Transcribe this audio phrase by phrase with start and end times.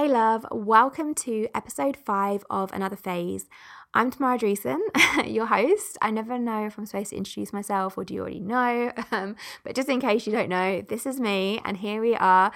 [0.00, 3.50] Hey, love, welcome to episode five of Another Phase.
[3.92, 4.78] I'm Tamara Driessen,
[5.26, 5.98] your host.
[6.00, 8.92] I never know if I'm supposed to introduce myself or do you already know?
[9.12, 9.34] Um,
[9.64, 12.52] but just in case you don't know, this is me, and here we are.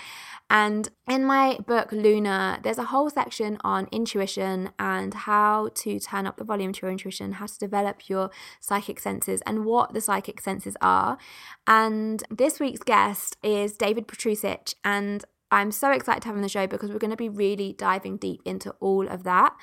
[0.49, 6.27] And in my book, Luna, there's a whole section on intuition and how to turn
[6.27, 8.31] up the volume to your intuition, how to develop your
[8.61, 11.19] psychic senses, and what the psychic senses are.
[11.67, 16.43] And this week's guest is David Petrusic, and I'm so excited to have him on
[16.43, 19.55] the show because we're going to be really diving deep into all of that.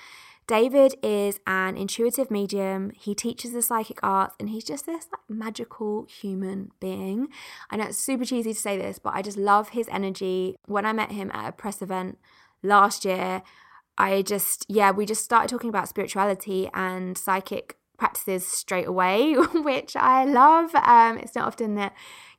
[0.48, 2.92] David is an intuitive medium.
[2.98, 7.28] He teaches the psychic arts and he's just this like magical human being.
[7.70, 10.56] I know it's super cheesy to say this, but I just love his energy.
[10.66, 12.18] When I met him at a press event
[12.64, 13.44] last year,
[13.98, 19.98] I just, yeah, we just started talking about spirituality and psychic practices straight away, which
[19.98, 20.74] I love.
[20.74, 21.94] Um, it's not often that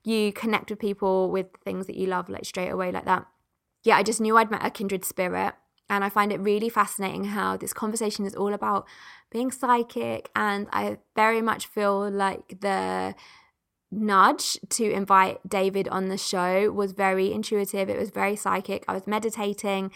[0.05, 3.27] you connect with people with things that you love like straight away like that.
[3.83, 5.55] Yeah, I just knew I'd met a kindred spirit
[5.91, 8.86] and I find it really fascinating how this conversation is all about
[9.30, 10.30] being psychic.
[10.34, 13.14] And I very much feel like the
[13.91, 17.91] nudge to invite David on the show was very intuitive.
[17.91, 18.84] It was very psychic.
[18.88, 19.91] I was meditating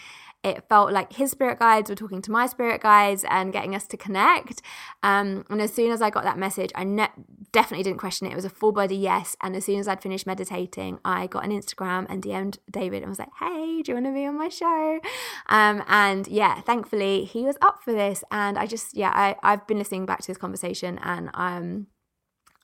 [0.47, 3.87] it felt like his spirit guides were talking to my spirit guides and getting us
[3.87, 4.61] to connect.
[5.03, 7.09] Um, and as soon as I got that message, I ne-
[7.51, 8.31] definitely didn't question it.
[8.31, 9.35] It was a full body yes.
[9.41, 13.09] And as soon as I'd finished meditating, I got an Instagram and DM'd David and
[13.09, 14.99] was like, hey, do you want to be on my show?
[15.47, 18.23] Um, and yeah, thankfully he was up for this.
[18.31, 21.87] And I just, yeah, I, I've been listening back to this conversation and um,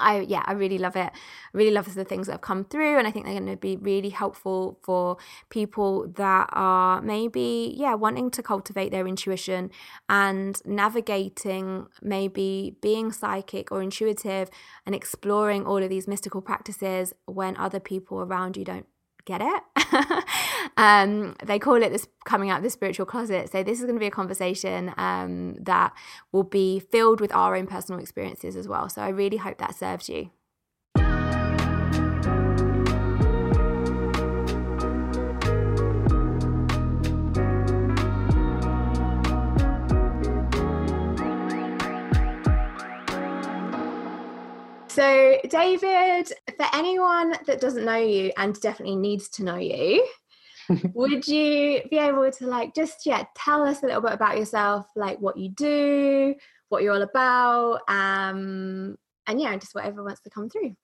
[0.03, 1.11] I yeah, I really love it.
[1.11, 3.57] I really love the things that have come through, and I think they're going to
[3.57, 5.17] be really helpful for
[5.49, 9.71] people that are maybe yeah wanting to cultivate their intuition
[10.09, 14.49] and navigating maybe being psychic or intuitive
[14.85, 18.85] and exploring all of these mystical practices when other people around you don't
[19.25, 20.23] get it.
[20.77, 23.51] um, they call it this coming out of the spiritual closet.
[23.51, 25.93] So this is going to be a conversation um, that
[26.31, 28.89] will be filled with our own personal experiences as well.
[28.89, 30.31] So I really hope that serves you.
[44.93, 46.31] So, David,
[46.63, 50.05] for anyone that doesn't know you and definitely needs to know you,
[50.93, 54.87] would you be able to like just yeah tell us a little bit about yourself,
[54.95, 56.35] like what you do,
[56.69, 58.95] what you're all about, um,
[59.27, 60.75] and yeah, just whatever wants to come through.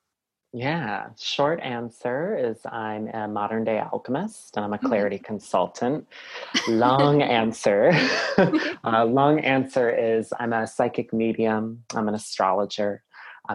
[0.52, 4.88] Yeah, short answer is I'm a modern day alchemist and I'm a mm-hmm.
[4.88, 6.08] clarity consultant.
[6.68, 7.92] Long answer,
[8.84, 13.04] uh, long answer is I'm a psychic medium, I'm an astrologer,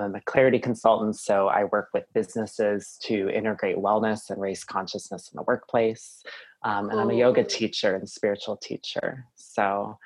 [0.03, 5.31] I'm a clarity consultant, so I work with businesses to integrate wellness and raise consciousness
[5.33, 6.23] in the workplace.
[6.65, 9.27] Um, and I'm a yoga teacher and spiritual teacher.
[9.37, 9.99] So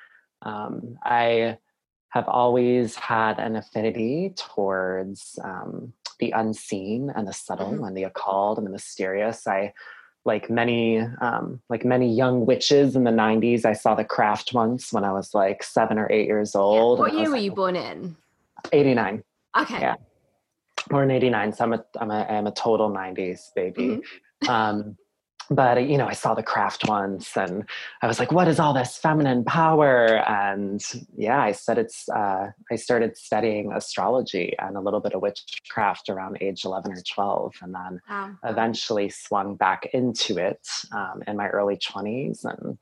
[0.43, 1.57] um, I
[2.09, 7.83] have always had an affinity towards um, the unseen and the subtle mm-hmm.
[7.83, 9.47] and the occult and the mysterious.
[9.47, 9.73] I
[10.25, 14.91] like many um, like many young witches in the 90s i saw the craft once
[14.91, 17.03] when i was like seven or eight years old yeah.
[17.03, 18.15] what year were like, you born in
[18.73, 19.23] 89
[19.57, 19.79] Okay.
[19.79, 19.95] Yeah.
[20.89, 24.01] Born in 89, so I'm a, I'm a, I'm a total 90s baby.
[24.43, 24.49] Mm-hmm.
[24.49, 24.97] um,
[25.49, 27.67] but you know i saw the craft once and
[28.01, 30.83] i was like what is all this feminine power and
[31.15, 36.37] yeah i started uh, i started studying astrology and a little bit of witchcraft around
[36.41, 38.31] age 11 or 12 and then wow.
[38.43, 42.77] eventually swung back into it um, in my early 20s and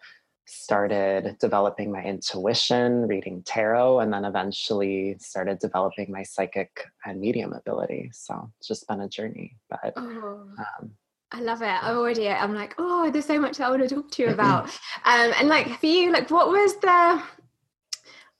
[0.48, 7.52] started developing my intuition, reading tarot, and then eventually started developing my psychic and medium
[7.52, 8.10] ability.
[8.14, 9.58] So it's just been a journey.
[9.70, 10.48] But oh.
[10.58, 10.92] um,
[11.34, 11.66] I love it.
[11.66, 14.66] I already I'm like, oh, there's so much I want to talk to you about.
[15.04, 17.22] um, and like for you, like what was the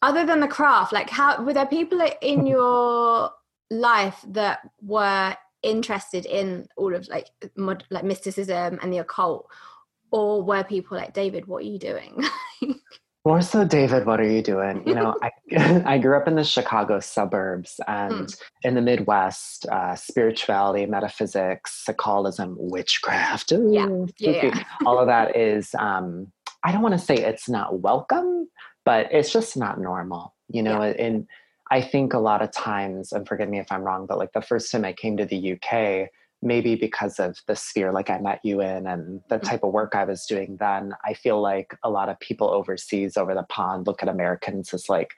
[0.02, 3.32] other than the craft, like how were there people in your
[3.70, 7.28] life that were interested in all of like
[7.58, 9.50] mod, like mysticism and the occult
[10.12, 12.24] or were people like david what are you doing
[13.26, 15.32] more so david what are you doing you know i
[15.86, 18.42] i grew up in the chicago suburbs and mm.
[18.64, 24.06] in the midwest uh, spirituality metaphysics occultism witchcraft ooh, yeah.
[24.20, 24.64] yeah.
[24.86, 26.32] all of that is um,
[26.64, 28.48] i don't want to say it's not welcome
[28.86, 30.94] but it's just not normal you know yeah.
[30.98, 31.28] and
[31.70, 34.42] i think a lot of times and forgive me if i'm wrong but like the
[34.42, 36.10] first time i came to the uk
[36.42, 39.46] maybe because of the sphere like I met you in and the mm-hmm.
[39.46, 43.18] type of work I was doing then, I feel like a lot of people overseas
[43.18, 45.14] over the pond look at Americans as like,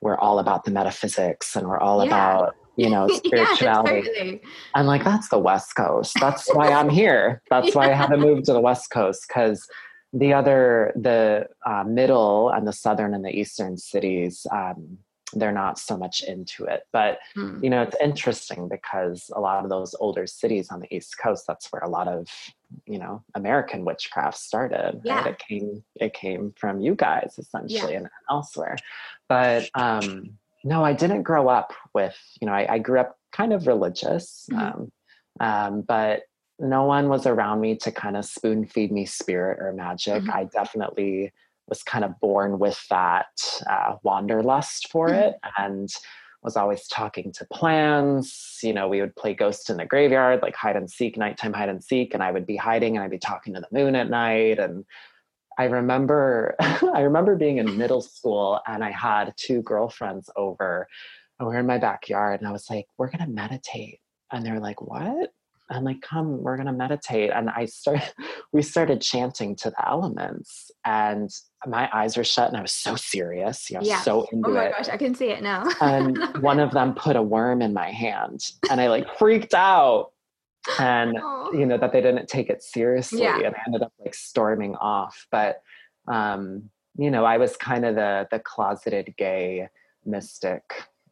[0.00, 2.06] we're all about the metaphysics and we're all yeah.
[2.06, 4.06] about, you know, spirituality.
[4.06, 4.42] yeah, totally.
[4.74, 6.16] I'm like, that's the West Coast.
[6.20, 7.42] That's why I'm here.
[7.50, 7.74] That's yeah.
[7.74, 9.66] why I had to move to the West Coast because
[10.12, 14.98] the other, the uh, middle and the southern and the eastern cities, um,
[15.34, 16.84] they're not so much into it.
[16.92, 17.62] But Hmm.
[17.62, 21.44] you know, it's interesting because a lot of those older cities on the East Coast,
[21.46, 22.28] that's where a lot of
[22.86, 25.00] you know American witchcraft started.
[25.04, 25.22] Yeah.
[25.24, 25.26] Right?
[25.28, 28.76] It came it came from you guys essentially and elsewhere.
[29.28, 33.52] But um, no, I didn't grow up with you know I, I grew up kind
[33.52, 34.58] of religious, Mhm.
[34.74, 34.92] um,
[35.40, 36.22] um, but
[36.58, 40.24] no one was around me to kind of spoon feed me spirit or magic.
[40.24, 40.34] Mhm.
[40.34, 41.32] I definitely
[41.68, 43.26] was kind of born with that
[43.68, 45.20] uh, wanderlust for Mhm.
[45.28, 45.88] it and
[46.42, 48.60] was always talking to plants.
[48.62, 51.68] You know, we would play ghost in the graveyard, like hide and seek, nighttime hide
[51.68, 54.08] and seek, and I would be hiding and I'd be talking to the moon at
[54.08, 54.58] night.
[54.58, 54.84] And
[55.58, 56.54] I remember,
[56.94, 60.86] I remember being in middle school and I had two girlfriends over
[61.38, 64.00] and we are in my backyard and I was like, we're gonna meditate.
[64.30, 65.32] And they were like, what?
[65.70, 67.30] I'm like, come, we're gonna meditate.
[67.30, 68.12] And I started,
[68.52, 71.30] we started chanting to the elements, and
[71.66, 74.00] my eyes were shut, and I was so serious, you know, Yeah.
[74.02, 74.74] so into Oh my it.
[74.76, 75.64] gosh, I can see it now.
[75.80, 78.40] And one of them put a worm in my hand,
[78.70, 80.12] and I like freaked out.
[80.78, 81.50] And Aw.
[81.52, 83.36] you know that they didn't take it seriously, Yeah.
[83.38, 85.26] and I ended up like storming off.
[85.30, 85.62] But
[86.06, 89.68] um, you know, I was kind of the the closeted gay
[90.04, 90.62] mystic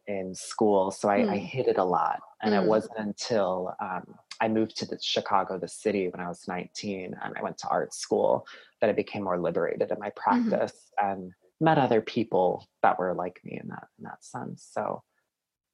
[0.05, 1.39] in school, so I, I Mm.
[1.39, 2.19] hid it a lot.
[2.41, 2.61] And Mm.
[2.63, 7.15] it wasn't until um, I moved to the Chicago, the city, when I was 19,
[7.23, 8.45] and I went to art school
[8.81, 10.49] that I became more liberated in my Mm-hmm.
[10.49, 14.67] practice and met other people that were like me in that in that sense.
[14.71, 15.03] So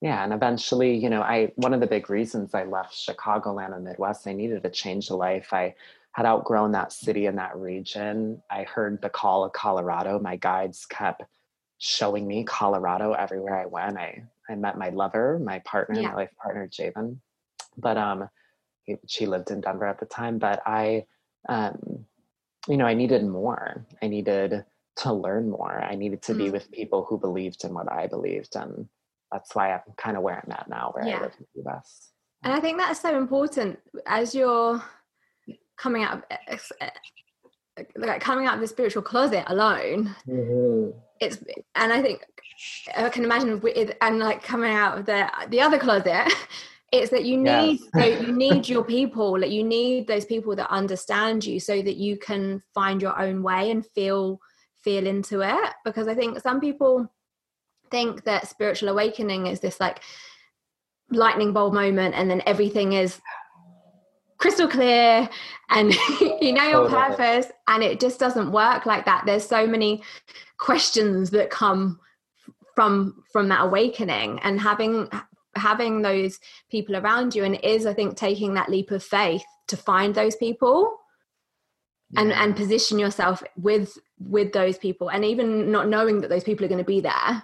[0.02, 3.86] yeah, and eventually, you know, I one of the big reasons I left Chicagoland and
[3.86, 5.54] Midwest, I needed a change of life.
[5.54, 5.76] I
[6.14, 8.42] had outgrown that city and that region.
[8.52, 10.20] I heard the call of Colorado.
[10.20, 11.24] My guides kept
[11.80, 13.98] showing me Colorado everywhere I went.
[13.98, 16.10] I I met my lover, my partner, Yeah.
[16.10, 17.18] my life partner, Javen.
[17.78, 18.30] But um
[19.08, 20.38] she lived in Denver at the time.
[20.40, 21.06] But I
[21.50, 22.06] um
[22.68, 23.86] you know, I needed more.
[24.02, 24.64] I needed
[24.98, 25.84] to learn more.
[25.84, 26.52] I needed to be Mm.
[26.54, 28.56] with people who believed in what I believed.
[28.56, 28.88] And
[29.32, 31.18] that's why I'm kind of where I'm at now, where Yeah.
[31.18, 32.12] I live in the US.
[32.44, 34.82] And I think that's so important as you're
[35.78, 36.90] coming out of ex- eh,
[37.98, 40.16] like coming out of the spiritual closet alone.
[41.20, 41.38] It's
[41.76, 42.22] and I think
[42.96, 46.32] I can imagine with and like coming out of the the other closet.
[46.94, 50.70] It's that you need so you need your people, like you need those people that
[50.70, 54.40] understand you, so that you can find your own way and feel
[54.84, 55.74] feel into it.
[55.84, 57.12] Because I think some people
[57.90, 60.02] think that spiritual awakening is this like
[61.12, 63.20] lightning bolt moment and then everything is
[64.38, 65.30] crystal clear
[65.70, 65.94] and
[66.42, 67.16] you know your Totally.
[67.16, 70.02] purpose and it just doesn't work like that there's so many
[70.58, 72.00] questions that come
[72.76, 75.08] from from that awakening and having
[75.56, 76.40] having those
[76.72, 80.16] people around you and it is i think taking that leap of faith to find
[80.16, 80.98] those people
[82.18, 82.44] and Yeah.
[82.44, 86.70] and position yourself with with those people and even not knowing that those people are
[86.70, 87.44] going to be there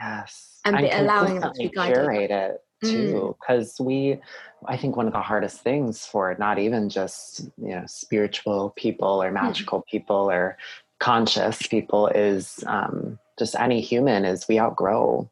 [0.00, 0.60] Yes.
[0.64, 1.94] And be- allowing them to be guided.
[1.94, 2.90] curate it Mm.
[2.90, 3.36] too.
[3.40, 4.20] Because we
[4.66, 9.22] I think one of the hardest things for not even just, you know, spiritual people
[9.22, 9.34] or Hmm.
[9.34, 10.56] magical people or
[10.98, 15.30] conscious people is um just any human is we outgrow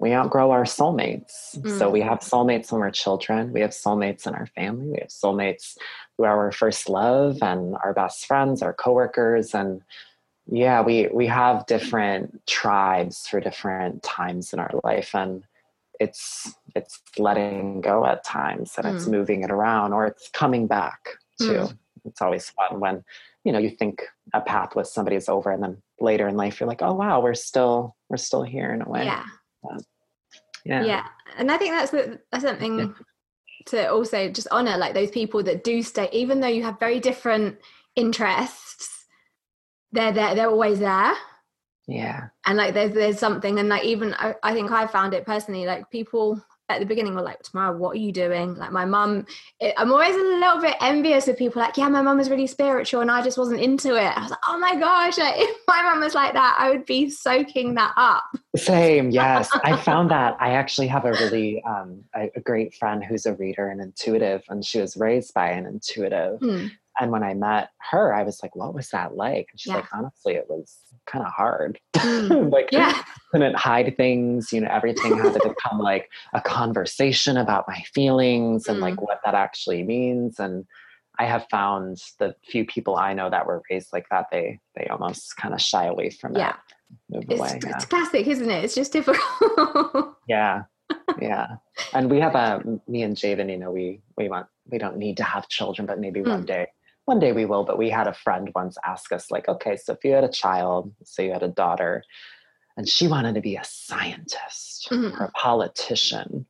[0.00, 1.32] we outgrow our soulmates.
[1.78, 1.92] So Mm.
[1.92, 3.52] we have soulmates when we're children.
[3.52, 4.86] We have soulmates in our family.
[4.94, 5.76] We have soulmates
[6.16, 9.82] who are our first love and our best friends, our coworkers, and
[10.46, 15.44] yeah, we we have different tribes for different times in our life, and
[16.00, 19.10] it's it's letting go at times, and it's Mm.
[19.12, 21.00] moving it around, or it's coming back
[21.38, 21.64] too.
[21.68, 21.78] Mm.
[22.06, 23.04] It's always fun when
[23.44, 24.02] you know you think
[24.32, 27.20] a path with somebody is over, and then later in life you're like, oh wow,
[27.20, 29.04] we're still we're still here in a way.
[29.04, 29.24] yeah
[30.64, 31.06] yeah, yeah
[31.38, 31.90] and i think that's
[32.30, 32.86] that's something Yeah.
[33.66, 37.00] to also just honor like those people that do stay even though you have very
[37.00, 37.58] different
[37.96, 39.06] interests
[39.92, 41.12] they're there they're always there
[41.86, 42.28] yeah.
[42.46, 45.66] and like there's there's something and like even I, I think i found it personally
[45.66, 49.26] like people at the beginning were like Tamara what are you doing like my mum
[49.76, 53.00] i'm always a little bit envious of people like yeah my mum is really spiritual
[53.00, 55.82] and i just wasn't into it i was like oh my gosh like, if my
[55.82, 58.24] mum was like that i would be soaking that up
[58.56, 59.48] Same, yes.
[59.62, 63.34] I found that I actually have a really um, a, a great friend who's a
[63.34, 66.40] reader and intuitive, and she was raised by an intuitive.
[66.40, 66.66] Hmm.
[66.98, 69.76] And when I met her, I was like, "What was that like?" And she's Yeah.
[69.76, 71.78] like, "Honestly, it was kind of hard.
[71.96, 72.50] Mm.
[72.52, 74.52] like, yeah couldn't hide things.
[74.52, 78.82] You know, everything had to become like a conversation about my feelings and Mm.
[78.82, 80.64] like what that actually means." And
[81.18, 84.86] I have found the few people I know that were raised like that, they they
[84.86, 86.50] almost kind of shy away from Yeah.
[86.50, 86.56] it,
[87.14, 87.60] move it's, away.
[87.62, 87.70] yeah.
[87.76, 90.62] it's classic isn't it it's just difficult Yeah.
[91.20, 91.46] Yeah.
[91.94, 95.16] And we have a me and Javen, you know, we we want we don't need
[95.18, 96.46] to have children, but maybe one Mm.
[96.46, 96.66] day
[97.10, 99.94] one day we will, but we had a friend once ask us, like, okay, so
[99.94, 102.04] if you had a child, so you had a daughter,
[102.76, 105.20] and she wanted to be a scientist mm-hmm.
[105.20, 106.46] or a politician,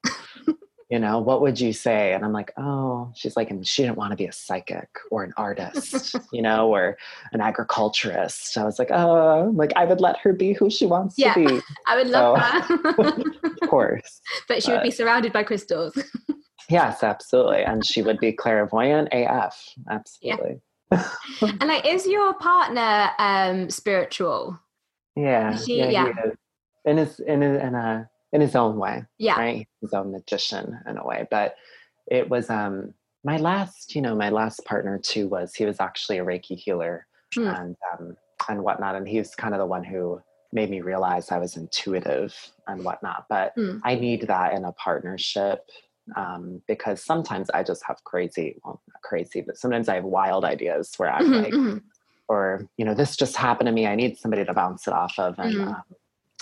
[0.90, 2.12] you know, what would you say?
[2.12, 5.25] And I'm like, oh, she's like, and she didn't want to be a psychic or
[5.25, 6.99] an artist, you know, or
[7.33, 8.59] an agriculturist.
[8.59, 11.47] I was like, oh, like I would let her be who she wants yeah, to
[11.47, 11.61] be.
[11.87, 13.55] I would love so, that.
[13.62, 14.21] of course.
[14.47, 15.97] But she but, would be surrounded by crystals.
[16.70, 17.62] Yes, absolutely.
[17.62, 19.74] And she would be clairvoyant AF.
[19.88, 20.60] Absolutely.
[20.90, 21.06] Yeah.
[21.40, 24.58] and like, is your partner um spiritual?
[25.16, 25.56] Yeah.
[25.56, 25.90] She, yeah.
[25.90, 26.12] yeah.
[26.84, 29.04] In his in his, in a in his own way.
[29.18, 29.38] Yeah.
[29.38, 29.68] Right.
[29.80, 31.26] His own magician in a way.
[31.30, 31.56] But
[32.10, 36.18] it was um my last, you know, my last partner too was he was actually
[36.18, 37.60] a Reiki healer mm.
[37.60, 38.16] and um
[38.48, 38.96] and whatnot.
[38.96, 40.20] And he was kind of the one who
[40.52, 42.34] made me realize I was intuitive
[42.66, 43.26] and whatnot.
[43.28, 43.80] But mm.
[43.84, 45.64] I need that in a partnership
[46.16, 50.45] um, because sometimes I just have crazy, well, not crazy, but sometimes I have wild
[50.45, 51.78] ideas where I'm mm-hmm, like, mm-hmm.
[52.28, 53.87] or you know, this just happened to me.
[53.87, 55.66] I need somebody to bounce it off of, and mm.
[55.69, 55.83] um,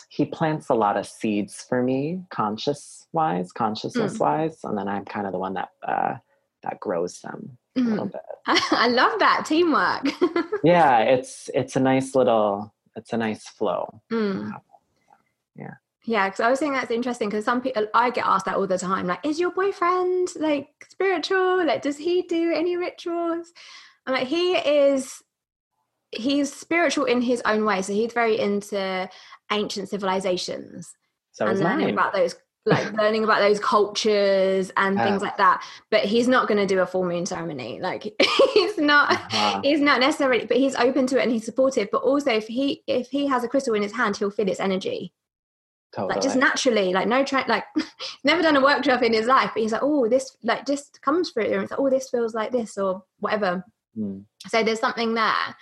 [0.09, 4.21] he plants a lot of seeds for me, conscious wise, consciousness mm.
[4.21, 6.15] wise, and then I'm kind of the one that uh,
[6.63, 8.13] that grows them a little mm.
[8.13, 8.23] bit.
[8.47, 10.07] I love that teamwork.
[10.65, 14.01] yeah, it's it's a nice little it's a nice flow.
[14.11, 14.53] Mm.
[15.57, 15.75] Yeah.
[16.05, 18.67] Yeah, because I was saying that's interesting because some people I get asked that all
[18.67, 21.65] the time, like, is your boyfriend like spiritual?
[21.67, 23.53] Like, does he do any rituals?
[24.07, 25.23] I'm like, he is
[26.11, 27.83] he's spiritual in his own way.
[27.83, 29.09] So he's very into
[29.51, 30.95] ancient civilizations
[31.33, 31.95] so and learning mine.
[31.95, 32.37] about those
[32.67, 36.81] like learning about those cultures and things like that but he's not going to do
[36.81, 38.03] a full moon ceremony like
[38.55, 39.61] he's not uh-huh.
[39.63, 42.83] he's not necessarily but he's open to it and he's supportive but also if he
[42.87, 45.15] if he has a crystal in his hand he'll feel its energy
[45.95, 46.15] totally.
[46.15, 47.65] like just naturally like no tra- like
[48.25, 51.31] never done a workshop in his life but he's like oh this like just comes
[51.31, 53.65] through and it's like oh this feels like this or whatever
[53.97, 54.23] mm.
[54.49, 55.57] so there's something there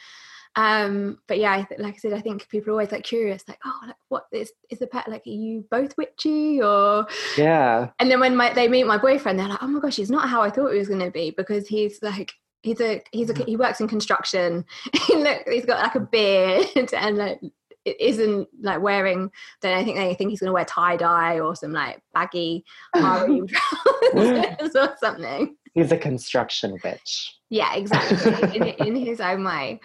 [0.56, 3.80] um but yeah like i said i think people are always like curious like oh
[3.86, 7.06] like what is is the pet like are you both witchy or
[7.36, 10.10] yeah and then when my they meet my boyfriend they're like oh my gosh he's
[10.10, 13.28] not how i thought he was going to be because he's like he's a he's
[13.28, 13.46] a mm.
[13.46, 14.64] he works in construction
[15.10, 17.38] look he's got like a beard and like
[17.86, 19.30] it isn't like wearing
[19.62, 22.64] then i think they think he's to wear tie-dye or some like baggy
[22.96, 25.56] trousers or something.
[25.74, 28.56] He's a construction witch yeah exactly.
[28.56, 29.80] In, in his own way.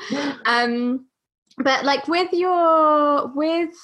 [0.46, 1.06] Um
[1.58, 3.76] but like with your with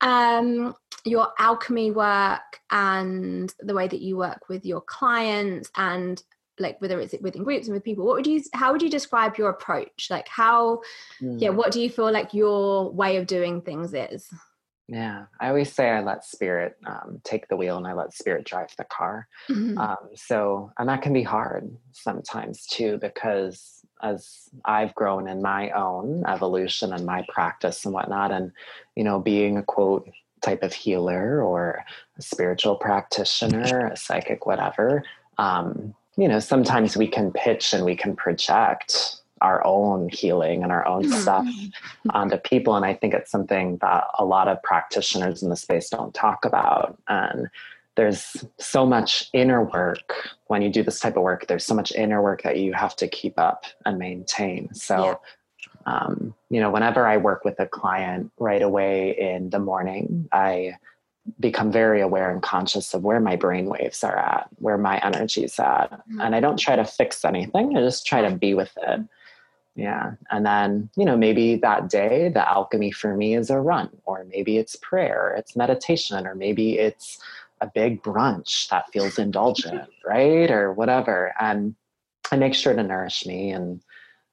[0.00, 0.74] um
[1.04, 6.22] your alchemy work and the way that you work with your clients and
[6.58, 9.36] like whether it's within groups and with people what would you how would you describe
[9.38, 10.80] your approach like how
[11.20, 11.40] mm.
[11.40, 14.28] yeah what do you feel like your way of doing things is
[14.88, 18.44] yeah, I always say I let spirit um, take the wheel and I let spirit
[18.44, 19.26] drive the car.
[19.48, 19.78] Mm-hmm.
[19.78, 25.70] Um, so, and that can be hard sometimes too, because as I've grown in my
[25.70, 28.52] own evolution and my practice and whatnot, and,
[28.94, 30.10] you know, being a quote
[30.42, 31.84] type of healer or
[32.18, 35.04] a spiritual practitioner, a psychic, whatever,
[35.38, 40.70] um, you know, sometimes we can pitch and we can project our own healing and
[40.70, 41.46] our own stuff
[42.10, 42.76] onto people.
[42.76, 46.44] And I think it's something that a lot of practitioners in the space don't talk
[46.44, 46.96] about.
[47.08, 47.48] And
[47.96, 51.92] there's so much inner work when you do this type of work, there's so much
[51.92, 54.72] inner work that you have to keep up and maintain.
[54.72, 55.20] So,
[55.86, 55.92] yeah.
[55.92, 60.76] um, you know, whenever I work with a client right away in the morning, I
[61.38, 65.58] become very aware and conscious of where my brain waves are at, where my energy's
[65.58, 65.90] at.
[65.90, 66.20] Mm-hmm.
[66.20, 69.00] And I don't try to fix anything, I just try to be with it
[69.74, 70.12] yeah.
[70.30, 74.24] And then, you know, maybe that day, the alchemy for me is a run, or
[74.28, 77.18] maybe it's prayer, it's meditation, or maybe it's
[77.60, 80.50] a big brunch that feels indulgent, right?
[80.50, 81.32] Or whatever.
[81.40, 81.74] And
[82.30, 83.50] I make sure to nourish me.
[83.50, 83.82] And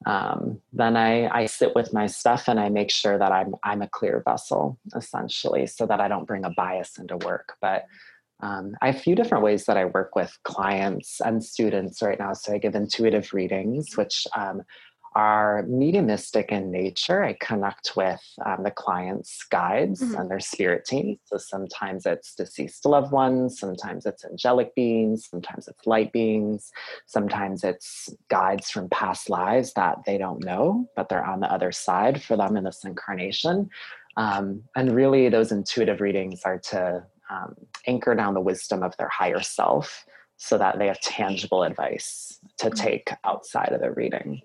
[0.05, 3.81] um, then I, I sit with my stuff and I make sure that I'm, I'm
[3.81, 7.55] a clear vessel, essentially, so that I don't bring a bias into work.
[7.61, 7.85] But
[8.41, 12.17] um, I have a few different ways that I work with clients and students right
[12.17, 12.33] now.
[12.33, 14.61] So I give intuitive readings, which um,
[15.15, 17.23] are mediumistic in nature.
[17.23, 20.15] I connect with um, the client's guides mm-hmm.
[20.15, 21.17] and their spirit team.
[21.25, 26.71] So sometimes it's deceased loved ones, sometimes it's angelic beings, sometimes it's light beings,
[27.05, 31.71] sometimes it's guides from past lives that they don't know, but they're on the other
[31.71, 33.69] side for them in this incarnation.
[34.17, 37.55] Um, and really, those intuitive readings are to um,
[37.87, 40.05] anchor down the wisdom of their higher self
[40.37, 42.83] so that they have tangible advice to mm-hmm.
[42.83, 44.41] take outside of the reading.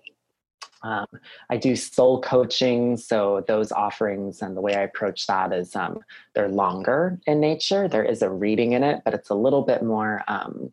[0.85, 1.07] Um,
[1.49, 5.99] I do soul coaching, so those offerings and the way I approach that is um,
[6.35, 7.87] they're longer in nature.
[7.87, 10.71] There is a reading in it, but it's a little bit more um,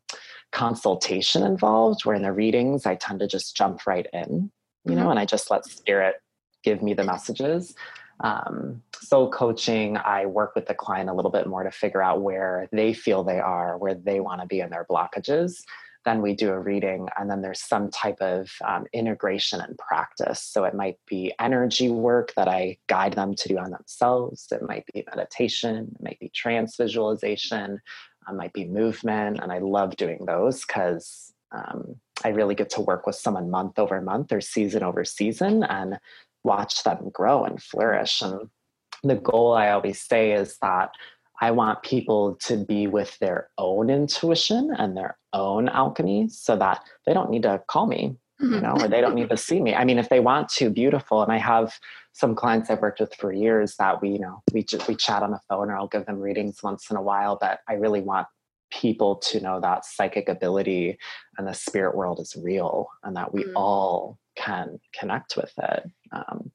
[0.52, 4.50] consultation involved where in the readings i tend to just jump right in
[4.84, 5.10] you know mm-hmm.
[5.10, 6.16] and i just let spirit
[6.62, 7.74] give me the messages
[8.20, 12.20] um, soul coaching i work with the client a little bit more to figure out
[12.20, 15.62] where they feel they are where they want to be in their blockages
[16.04, 20.42] then we do a reading and then there's some type of um, integration and practice.
[20.42, 24.48] So it might be energy work that i guide them to do on themselves.
[24.50, 27.80] It might be meditation it might be trance visualization
[28.28, 32.80] it might be movement and i love doing those because um, i really get to
[32.80, 35.98] work with someone month over month or season over season and
[36.44, 38.20] watch them grow and flourish.
[38.22, 38.48] And
[39.02, 40.90] the goal i always say is that
[41.42, 46.84] I want people to be with their own intuition and their own alchemy so that
[47.04, 49.74] they don't need to call me, you know, or they don't need to see me.
[49.74, 51.20] I mean, if they want to, beautiful.
[51.20, 51.74] And I have
[52.12, 55.24] some clients I've worked with for years that we, you know, we just we chat
[55.24, 57.38] on the phone or I'll give them readings once in a while.
[57.40, 58.28] But I really want
[58.70, 60.96] people to know that psychic ability
[61.38, 63.52] and the spirit world is real and that we mm.
[63.56, 65.90] all can connect with it.
[66.12, 66.52] Um,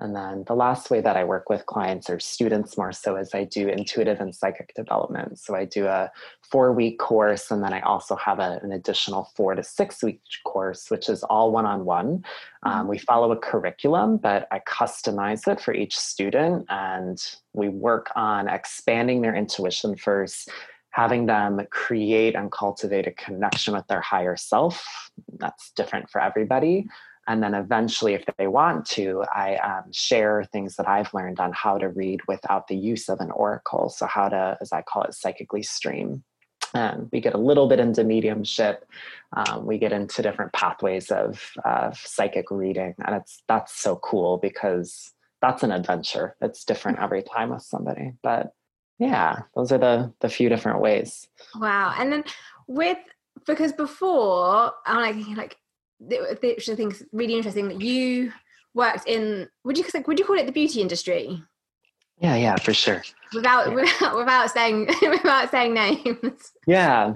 [0.00, 3.34] and then the last way that I work with clients or students more so is
[3.34, 5.38] I do intuitive and psychic development.
[5.38, 6.10] So I do a
[6.50, 10.20] four week course, and then I also have a, an additional four to six week
[10.44, 12.24] course, which is all one on one.
[12.64, 12.96] We mm-hmm.
[13.04, 17.22] follow a curriculum, but I customize it for each student, and
[17.52, 20.50] we work on expanding their intuition first.
[20.90, 25.10] Having them create and cultivate a connection with their higher self.
[25.38, 26.86] That's different for everybody
[27.28, 31.52] and then eventually if they want to i um, share things that i've learned on
[31.52, 33.88] how to read without the use of an oracle.
[33.88, 36.24] So how to as i call it psychically stream.
[36.74, 38.86] Um, we get a little bit into mediumship.
[39.36, 42.94] Um, we get into different pathways of, of psychic reading.
[43.04, 45.12] And it's that's so cool because
[45.42, 46.34] that's an adventure.
[46.40, 48.12] It's different every time with somebody.
[48.22, 48.54] But
[48.98, 51.28] yeah those are the the few different ways.
[51.56, 51.94] Wow.
[51.98, 52.24] And then
[52.66, 52.98] with
[53.46, 55.56] because before i'm like like
[56.08, 58.32] which I think is really interesting that you
[58.74, 61.42] worked in would you would you call it the beauty industry?
[62.18, 63.02] Yeah, yeah, for sure.
[63.34, 63.74] Without yeah.
[63.74, 66.52] without without saying without saying names.
[66.66, 67.14] Yeah.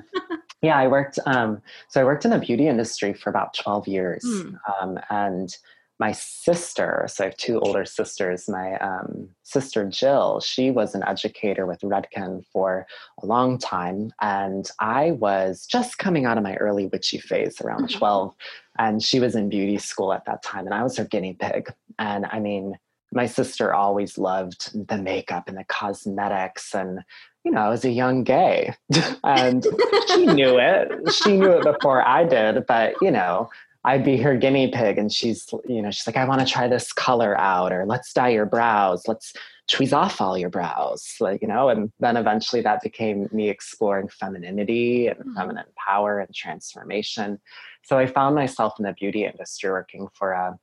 [0.63, 4.25] Yeah, I worked um so I worked in the beauty industry for about 12 years.
[4.25, 4.59] Mm.
[4.81, 5.55] Um and
[5.99, 8.49] my sister, so I have two older sisters.
[8.49, 12.87] My um, sister Jill, she was an educator with Redken for
[13.23, 14.13] a long time.
[14.21, 17.99] And I was just coming out of my early witchy phase around mm-hmm.
[17.99, 18.35] 12.
[18.79, 20.67] And she was in beauty school at that time.
[20.67, 21.73] And I was her guinea pig.
[21.99, 22.79] And I mean,
[23.13, 26.75] my sister always loved the makeup and the cosmetics.
[26.75, 27.01] And,
[27.43, 28.75] you know, I was a young gay.
[29.25, 29.65] and
[30.09, 31.13] she knew it.
[31.15, 32.67] She knew it before I did.
[32.67, 33.49] But, you know,
[33.87, 36.67] I'd be her guinea pig and she's, you know, she's like, I want to try
[36.67, 39.05] this color out or let's dye your brows.
[39.07, 39.33] Let's
[39.71, 41.15] tweeze off all your brows.
[41.21, 45.37] Like, you know, and then eventually that became me exploring femininity and mm-hmm.
[45.37, 47.39] feminine power and transformation.
[47.85, 50.59] So I found myself in the beauty industry working for a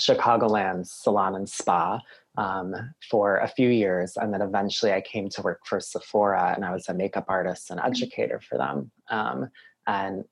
[0.00, 2.00] Chicagoland salon and spa
[2.36, 2.74] um,
[3.08, 4.16] for a few years.
[4.16, 7.70] And then eventually I came to work for Sephora and I was a makeup artist
[7.70, 7.92] and mm-hmm.
[7.92, 8.90] educator for them.
[9.08, 9.50] Um,
[9.86, 10.24] and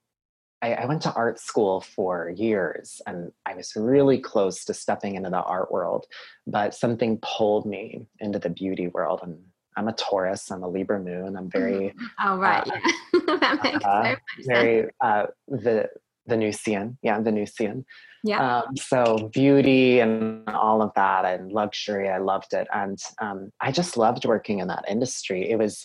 [0.64, 5.14] I, I, went to art school for years and I was really close to stepping
[5.14, 6.06] into the art world,
[6.46, 9.20] but something pulled me into the beauty world.
[9.22, 9.38] And
[9.76, 11.88] I'm a Taurus, I'm a Libra moon, I'm very.
[11.90, 12.04] Mm-hmm.
[12.26, 12.66] Oh, right.
[12.66, 13.36] Uh, yeah.
[13.40, 15.88] that makes uh, so much very, uh, the,
[16.26, 16.96] Venusian.
[17.02, 17.84] Yeah, Venusian.
[18.22, 18.60] Yeah.
[18.60, 22.66] Um, so beauty and all of that and luxury, I loved it.
[22.72, 25.50] And um, I just loved working in that industry.
[25.50, 25.84] It was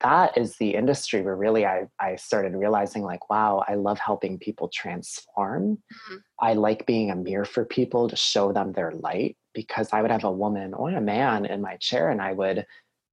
[0.00, 4.38] that is the industry where really I, I started realizing like wow i love helping
[4.38, 6.16] people transform mm-hmm.
[6.40, 10.10] i like being a mirror for people to show them their light because i would
[10.10, 12.66] have a woman or a man in my chair and i would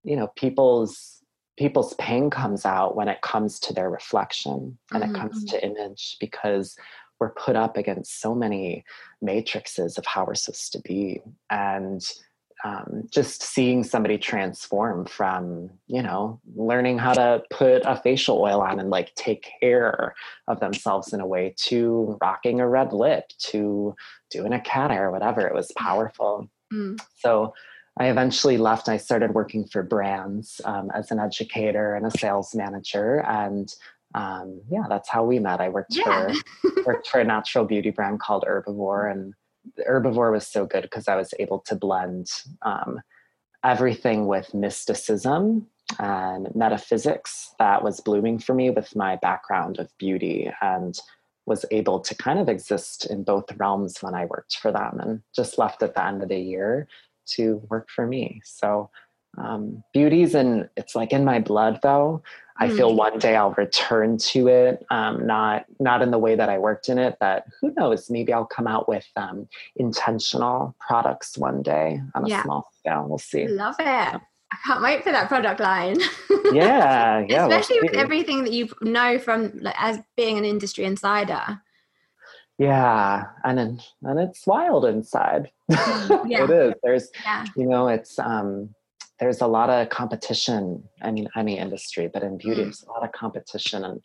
[0.04, 1.24] you know people's
[1.58, 5.16] people's pain comes out when it comes to their reflection and mm-hmm.
[5.16, 5.56] it comes mm-hmm.
[5.56, 6.76] to image because
[7.20, 8.84] we're put up against so many
[9.22, 12.02] matrices of how we're supposed to be and
[12.64, 18.62] um, just seeing somebody transform from you know learning how to put a facial oil
[18.62, 20.16] on and like take care
[20.48, 23.96] of themselves in a way to rocking a red lip to
[24.32, 26.98] doing a cat eye or whatever it was powerful mm.
[27.18, 27.54] so
[28.00, 32.56] i eventually left i started working for brands um, as an educator and a sales
[32.56, 33.74] manager and
[34.16, 36.32] um, yeah that's how we met i worked yeah.
[36.64, 39.34] for worked for a natural beauty brand called herbivore and
[39.88, 42.30] herbivore was so good because I was able to blend
[42.62, 43.02] um,
[43.64, 45.68] everything with mysticism
[46.00, 51.00] and metaphysics that was blooming for me with my background of beauty and
[51.46, 55.22] was able to kind of exist in both realms when I worked for them and
[55.36, 56.88] just left at the end of the year
[57.26, 58.42] to work for me.
[58.46, 58.90] So
[59.38, 62.24] um, beauty's and it's like in my blood though.
[62.58, 62.98] I feel mm.
[62.98, 66.90] one day I'll return to it, um, not not in the way that I worked
[66.90, 68.10] in it, but who knows?
[68.10, 72.44] Maybe I'll come out with um, intentional products one day on a yeah.
[72.44, 73.06] small scale.
[73.08, 73.48] We'll see.
[73.48, 73.86] Love it.
[73.86, 74.20] Yeah.
[74.52, 76.00] I can't wait for that product line.
[76.52, 77.48] yeah, yeah.
[77.48, 81.60] Especially we'll with everything that you know from like, as being an industry insider.
[82.60, 85.52] Yeah, and and it's wild inside.
[85.72, 86.44] Mm, yeah.
[86.44, 86.74] it is.
[86.84, 87.46] There's, yeah.
[87.56, 88.76] you know, it's um,
[89.24, 90.84] there's a lot of competition.
[91.02, 92.66] I mean, any industry, but in beauty, mm.
[92.66, 94.02] there's a lot of competition, and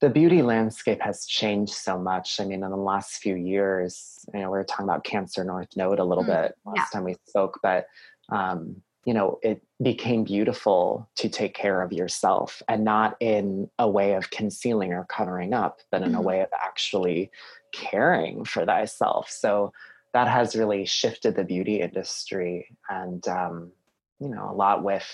[0.00, 2.40] the beauty landscape has changed so much.
[2.40, 5.76] I mean, in the last few years, you know, we were talking about Cancer North
[5.76, 6.42] Node a little mm.
[6.42, 6.84] bit last yeah.
[6.92, 7.86] time we spoke, but
[8.30, 13.88] um, you know, it became beautiful to take care of yourself and not in a
[13.88, 16.18] way of concealing or covering up, but in mm-hmm.
[16.18, 17.30] a way of actually
[17.72, 19.30] caring for thyself.
[19.30, 19.72] So
[20.14, 23.72] that has really shifted the beauty industry and, um,
[24.20, 25.06] you know, a lot with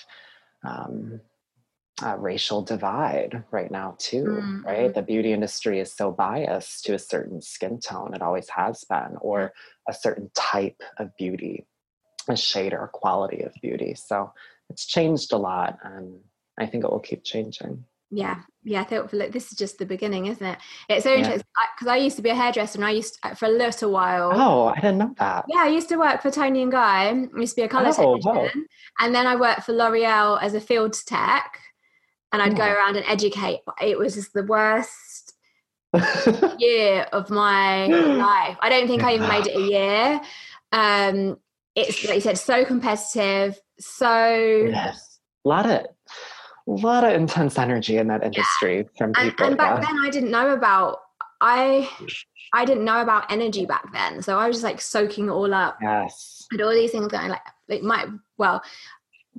[0.64, 1.20] um,
[2.18, 4.66] racial divide right now, too, mm-hmm.
[4.66, 4.94] right?
[4.94, 9.16] The beauty industry is so biased to a certain skin tone, it always has been,
[9.20, 9.52] or
[9.88, 11.66] a certain type of beauty
[12.28, 13.94] a shade or quality of beauty.
[13.94, 14.32] So
[14.70, 16.20] it's changed a lot and
[16.58, 17.84] I think it will keep changing.
[18.14, 18.82] Yeah, yeah.
[18.82, 20.58] I thought like, this is just the beginning, isn't it?
[20.88, 21.18] It's so yeah.
[21.18, 21.46] interesting
[21.76, 23.90] because I, I, used to be a hairdresser, and I used to, for a little
[23.90, 24.30] while.
[24.32, 25.46] Oh, I didn't know that.
[25.48, 27.08] Yeah, I used to work for Toni and Guy.
[27.08, 28.66] I used to be a color oh, technician,
[29.00, 31.58] and then I worked for L'Oreal as a field tech,
[32.32, 33.60] and I'd go around and educate.
[33.82, 35.34] It was just the worst
[36.58, 38.56] year of my life.
[38.60, 40.20] I don't think I even made it a year.
[40.70, 41.38] Um,
[41.74, 44.26] it's like you said, so competitive, so
[44.70, 45.86] yes, a lot of
[46.66, 48.82] a lot of intense energy in that industry yeah.
[48.96, 49.46] from people.
[49.46, 49.86] And, and back yeah.
[49.86, 50.98] then, I didn't know about
[51.40, 51.88] I
[52.52, 55.52] I didn't know about energy back then, so I was just like soaking it all
[55.52, 55.76] up.
[55.82, 58.06] Yes, and all these things going like it might
[58.38, 58.62] well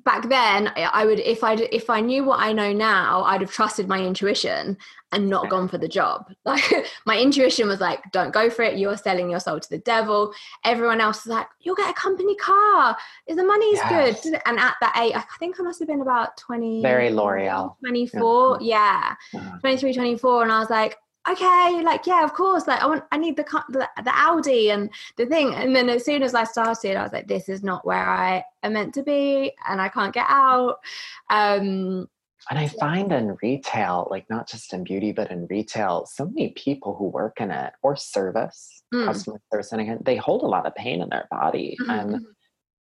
[0.06, 3.52] back then i would if i if i knew what i know now i'd have
[3.52, 4.78] trusted my intuition
[5.16, 6.32] and not gone for the job.
[6.46, 8.78] Like my intuition was like don't go for it.
[8.78, 10.32] You're selling your soul to the devil.
[10.64, 12.96] Everyone else was like you'll get a company car.
[13.28, 14.22] The money's yes.
[14.22, 17.76] good and at that age i think i must have been about 20 very l'oreal.
[17.80, 19.40] 24 yeah, yeah.
[19.40, 19.58] Uh-huh.
[19.60, 23.18] 23 24 and i was like okay like yeah of course like i want i
[23.18, 26.96] need the, the the audi and the thing and then as soon as i started
[26.96, 30.14] i was like this is not where i am meant to be and i can't
[30.14, 30.78] get out
[31.30, 32.08] um
[32.50, 36.50] and i find in retail like not just in beauty but in retail so many
[36.50, 39.06] people who work in it or service mm.
[39.06, 41.90] customer service and again they hold a lot of pain in their body mm-hmm.
[41.90, 42.26] and mm-hmm.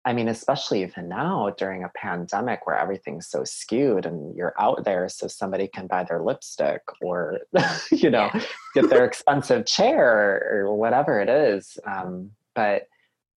[0.06, 4.84] I mean, especially even now during a pandemic where everything's so skewed and you're out
[4.84, 7.40] there so somebody can buy their lipstick or,
[7.90, 8.42] you know, yeah.
[8.74, 11.78] get their expensive chair or whatever it is.
[11.86, 12.86] Um, but,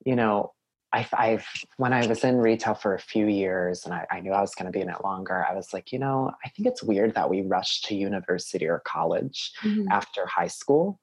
[0.05, 0.53] you know,
[0.91, 1.45] I've, I've,
[1.77, 4.55] when I was in retail for a few years and I, I knew I was
[4.55, 7.15] going to be in it longer, I was like, you know, I think it's weird
[7.15, 9.87] that we rush to university or college mm-hmm.
[9.89, 10.99] after high school.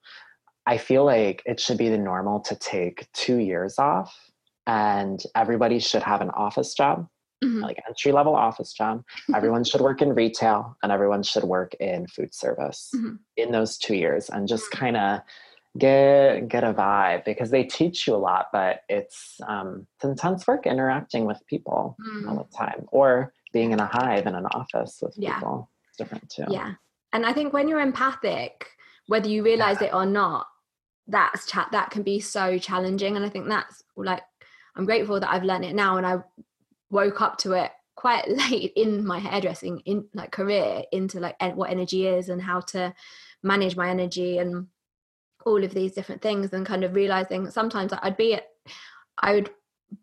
[0.67, 4.15] I feel like it should be the normal to take two years off
[4.67, 7.07] and everybody should have an office job
[7.43, 7.61] mm-hmm.
[7.61, 9.03] like entry level office job
[9.35, 13.15] everyone should work in retail and everyone should work in food service mm-hmm.
[13.37, 14.79] in those two years and just mm-hmm.
[14.79, 15.19] kind of
[15.77, 20.47] get get a vibe because they teach you a lot but it's um it's intense
[20.47, 22.29] work interacting with people mm.
[22.29, 25.35] all the time or being in a hive in an office with yeah.
[25.35, 26.73] people it's different too yeah
[27.11, 28.67] and i think when you're empathic
[29.07, 29.87] whether you realize yeah.
[29.87, 30.47] it or not
[31.07, 34.23] that's chat that can be so challenging and i think that's like
[34.75, 36.17] I'm grateful that I've learned it now and I
[36.89, 41.71] woke up to it quite late in my hairdressing in like career into like what
[41.71, 42.93] energy is and how to
[43.43, 44.67] manage my energy and
[45.45, 48.45] all of these different things and kind of realizing sometimes I'd be at
[49.17, 49.49] I would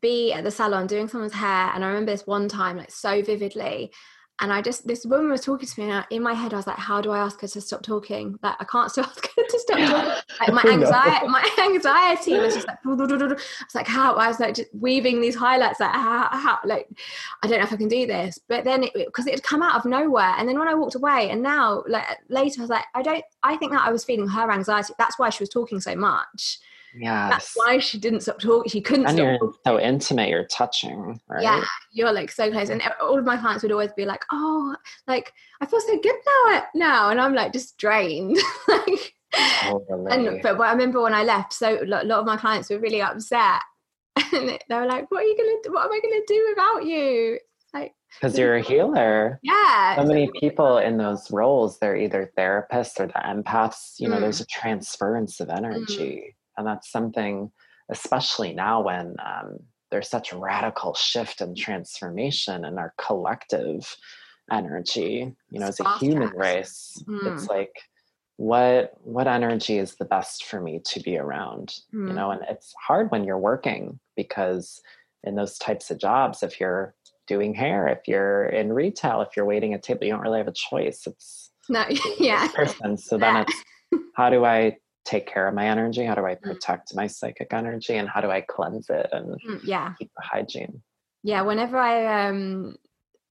[0.01, 3.23] be at the salon doing someone's hair and I remember this one time like so
[3.23, 3.93] vividly
[4.41, 6.67] and I just this woman was talking to me, and in my head I was
[6.67, 8.39] like, "How do I ask her to stop talking?
[8.43, 12.55] Like I can't still ask her to stop talking." Like my anxiety, my anxiety was
[12.55, 16.29] just like, I was like, "How?" I was like just weaving these highlights, like, "How?"
[16.33, 16.59] how?
[16.65, 16.89] Like
[17.43, 18.39] I don't know if I can do this.
[18.49, 20.95] But then because it, it had come out of nowhere, and then when I walked
[20.95, 23.25] away, and now like later I was like, I don't.
[23.43, 24.95] I think that I was feeling her anxiety.
[24.99, 26.59] That's why she was talking so much
[26.95, 27.31] yeah.
[27.31, 28.71] That's why she didn't stop talking.
[28.71, 29.61] She couldn't and you're talking.
[29.67, 31.43] so intimate, you're touching, right?
[31.43, 32.69] Yeah, you're like so close.
[32.69, 34.77] And all of my clients would always be like, oh,
[35.07, 36.65] like, I feel so good now.
[36.75, 37.11] now.
[37.11, 38.39] And I'm like, just drained.
[38.69, 39.15] like,
[39.63, 40.13] totally.
[40.13, 42.79] and, but, but I remember when I left, so a lot of my clients were
[42.79, 43.63] really upset.
[44.35, 46.47] And they were like, what are you going to What am I going to do
[46.51, 47.39] without you?
[47.75, 49.41] Like, because you're a healer.
[49.43, 49.97] Yeah.
[49.97, 53.95] So many people in those roles, they're either therapists or the empaths.
[53.99, 54.21] You know, mm.
[54.21, 55.57] there's a transference of mm.
[55.57, 56.35] energy.
[56.57, 57.51] And that's something
[57.91, 59.59] especially now when um,
[59.91, 63.97] there's such radical shift and transformation in our collective
[64.51, 67.33] energy you know as a human race mm.
[67.33, 67.73] it's like
[68.37, 71.75] what what energy is the best for me to be around?
[71.95, 72.09] Mm.
[72.09, 74.81] you know and it's hard when you're working because
[75.25, 76.95] in those types of jobs if you're
[77.29, 80.49] doing hair if you're in retail if you're waiting at table you don't really have
[80.49, 81.07] a choice.
[81.07, 81.85] It's no
[82.19, 82.49] yeah.
[82.49, 82.97] person.
[82.97, 83.55] So then it's
[84.17, 86.43] how do i take care of my energy how do i mm.
[86.43, 90.23] protect my psychic energy and how do i cleanse it and mm, yeah keep the
[90.23, 90.83] hygiene
[91.23, 92.77] yeah whenever i um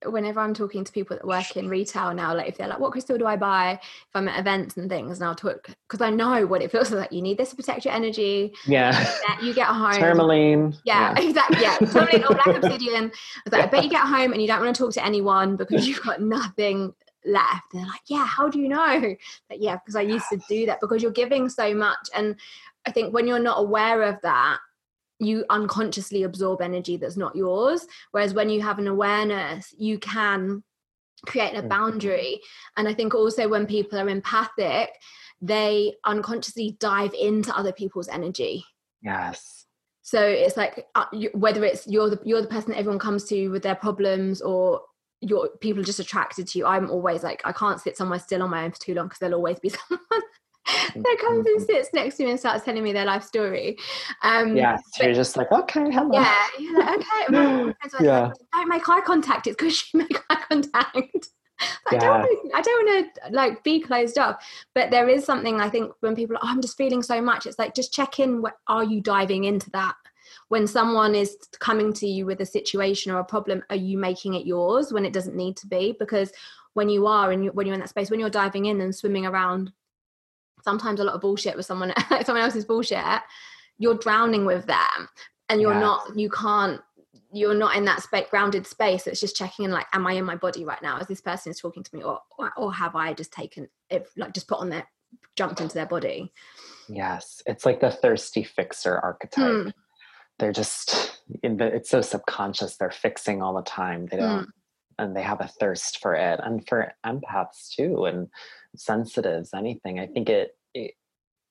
[0.05, 2.91] whenever I'm talking to people that work in retail now, like if they're like, what
[2.91, 5.19] crystal do I buy if I'm at events and things?
[5.19, 7.11] And I'll talk because I know what it feels like.
[7.11, 8.53] You need this to protect your energy.
[8.65, 9.07] Yeah.
[9.41, 9.93] You get home.
[9.93, 10.75] Tourmaline.
[10.85, 11.23] Yeah, yeah.
[11.27, 11.61] exactly.
[11.61, 11.77] Yeah.
[11.77, 13.05] Tourmaline or black obsidian.
[13.05, 13.63] I was like, yeah.
[13.63, 16.01] I bet you get home and you don't want to talk to anyone because you've
[16.01, 16.93] got nothing
[17.25, 17.63] left.
[17.71, 19.15] They're like, yeah, how do you know?
[19.49, 22.09] But yeah, because I used to do that because you're giving so much.
[22.15, 22.35] And
[22.85, 24.59] I think when you're not aware of that,
[25.21, 30.63] you unconsciously absorb energy that's not yours whereas when you have an awareness you can
[31.27, 32.41] create a boundary
[32.75, 34.89] and i think also when people are empathic
[35.39, 38.65] they unconsciously dive into other people's energy
[39.03, 39.61] yes
[40.01, 43.23] so it's like uh, you, whether it's you're the you're the person that everyone comes
[43.25, 44.81] to with their problems or
[45.21, 48.41] your people are just attracted to you i'm always like i can't sit somewhere still
[48.41, 50.21] on my own for too long because there'll always be someone
[50.95, 53.77] that comes and sits next to me and starts telling me their life story.
[54.23, 56.11] Um, yeah, so you're just like, okay, hello.
[56.13, 57.73] Yeah, like, okay.
[58.01, 58.31] yeah.
[58.53, 59.47] don't make eye contact.
[59.47, 61.29] It's because you make eye contact.
[61.91, 65.61] I, don't wanna, I don't want to like be closed off, but there is something
[65.61, 67.45] I think when people, are, oh, I'm just feeling so much.
[67.45, 68.41] It's like just check in.
[68.41, 69.95] What, are you diving into that?
[70.51, 74.33] When someone is coming to you with a situation or a problem, are you making
[74.33, 75.95] it yours when it doesn't need to be?
[75.97, 76.33] Because
[76.73, 79.25] when you are and when you're in that space, when you're diving in and swimming
[79.25, 79.71] around
[80.61, 81.93] sometimes a lot of bullshit with someone
[82.25, 83.21] someone else's bullshit
[83.79, 85.09] you're drowning with them
[85.49, 86.81] and you're not you can't
[87.33, 90.23] you're not in that space grounded space it's just checking in like am i in
[90.23, 90.99] my body right now?
[90.99, 94.07] As this person is talking to me or or, or have i just taken it
[94.17, 94.85] like just put on their
[95.35, 96.31] jumped into their body?
[96.87, 97.41] Yes.
[97.45, 99.43] It's like the thirsty fixer archetype.
[99.43, 99.73] Mm.
[100.41, 104.51] They're just in the it's so subconscious they're fixing all the time they don't mm.
[104.99, 108.27] and they have a thirst for it and for empaths too and
[108.75, 109.99] sensitives, anything.
[109.99, 110.93] I think it, it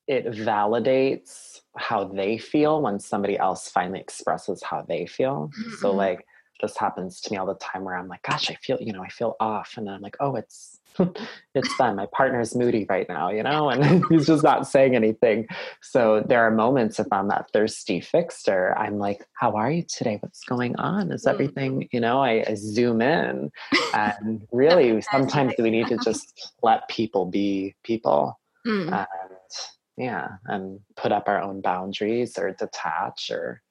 [0.07, 5.51] it validates how they feel when somebody else finally expresses how they feel.
[5.57, 5.75] Mm-hmm.
[5.81, 6.27] So like
[6.61, 9.05] this happens to me all the time where I'm like, gosh, I feel, you know,
[9.05, 9.75] I feel off.
[9.77, 10.80] And then I'm like, oh, it's
[11.55, 11.97] it's fun.
[11.97, 15.47] My partner's moody right now, you know, and he's just not saying anything.
[15.83, 20.19] So there are moments if I'm that thirsty fixer, I'm like, how are you today?
[20.21, 21.13] What's going on?
[21.13, 21.31] Is mm.
[21.31, 23.51] everything, you know, I, I zoom in
[23.95, 28.39] and really sometimes we need to just let people be people.
[28.67, 28.93] Mm.
[28.93, 29.09] And
[29.97, 33.63] yeah, and put up our own boundaries or detach or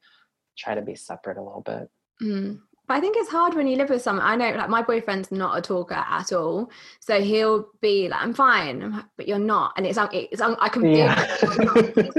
[0.58, 1.89] try to be separate a little bit.
[2.21, 2.60] Mm.
[2.89, 4.25] But I think it's hard when you live with someone.
[4.25, 8.34] I know, like, my boyfriend's not a talker at all, so he'll be like, "I'm
[8.34, 10.97] fine," but you're not, and it's it's I can feel.
[10.97, 11.38] Yeah.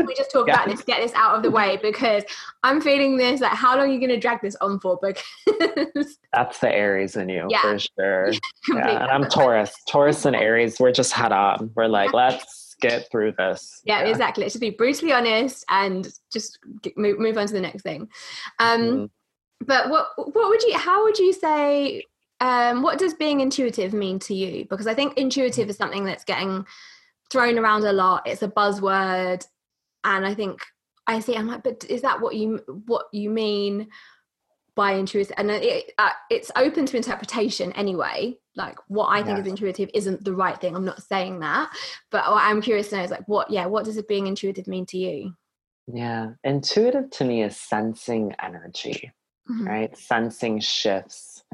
[0.07, 0.55] we just talk yeah.
[0.55, 2.23] about this, get this out of the way because
[2.63, 3.41] I'm feeling this.
[3.41, 4.97] Like, how long are you going to drag this on for?
[5.03, 7.63] Because that's the Aries in you yeah.
[7.63, 8.31] for sure.
[8.73, 9.75] yeah, and I'm Taurus.
[9.89, 11.73] Taurus and Aries, we're just head on.
[11.75, 13.83] We're like, let's get through this.
[13.85, 14.45] Yeah, yeah, exactly.
[14.45, 16.61] Let's just be brutally honest and just
[16.95, 18.09] move, move on to the next thing.
[18.61, 19.05] Um, mm-hmm
[19.66, 22.05] but what what would you how would you say
[22.40, 24.64] um, what does being intuitive mean to you?
[24.64, 26.66] Because i think intuitive is something that's getting
[27.31, 28.27] thrown around a lot.
[28.27, 29.46] It's a buzzword.
[30.05, 30.61] And i think
[31.07, 33.88] i see i'm like but is that what you what you mean
[34.77, 35.35] by intuitive?
[35.37, 38.38] And it, uh, it's open to interpretation anyway.
[38.57, 39.42] Like what i think yeah.
[39.42, 40.75] is intuitive isn't the right thing.
[40.75, 41.70] I'm not saying that.
[42.11, 44.66] But what i'm curious to know is like what yeah what does it being intuitive
[44.66, 45.35] mean to you?
[45.92, 46.31] Yeah.
[46.44, 49.12] Intuitive to me is sensing energy
[49.48, 49.66] mm-hmm.
[49.66, 49.96] right?
[49.96, 51.44] Sensing shifts,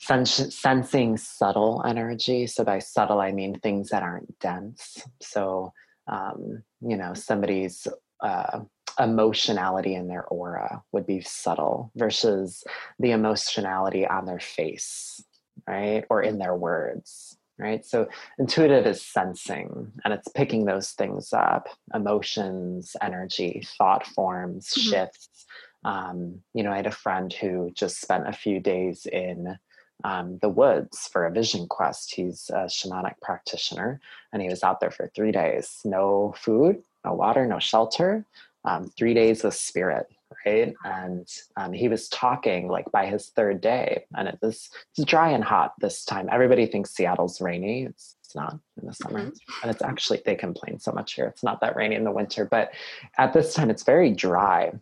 [0.00, 2.46] Sens- sensing subtle energy.
[2.46, 5.02] So by subtle, I mean things that aren't dense.
[5.20, 5.72] So,
[6.06, 7.86] um, you know, somebody's
[8.22, 8.60] uh,
[8.98, 12.64] emotionality in their aura would be subtle versus
[12.98, 15.22] the emotionality on their face,
[15.66, 16.04] right?
[16.10, 17.84] Or in their words right?
[17.84, 24.90] So intuitive is sensing and it's picking those things up emotions, energy, thought forms, mm-hmm.
[24.90, 25.46] shifts,
[25.84, 29.58] um, you know, I had a friend who just spent a few days in
[30.04, 32.14] um, the woods for a vision quest.
[32.14, 34.00] He's a shamanic practitioner,
[34.32, 35.80] and he was out there for three days.
[35.84, 38.26] No food, no water, no shelter.
[38.62, 40.06] Um, three days with spirit,
[40.44, 40.74] right?
[40.84, 45.30] And um, he was talking like by his third day, and it was it's dry
[45.30, 46.28] and hot this time.
[46.30, 47.84] Everybody thinks Seattle's rainy.
[47.84, 49.52] It's, it's not in the summer, mm-hmm.
[49.62, 51.24] and it's actually they complain so much here.
[51.24, 52.70] It's not that rainy in the winter, but
[53.16, 54.72] at this time it's very dry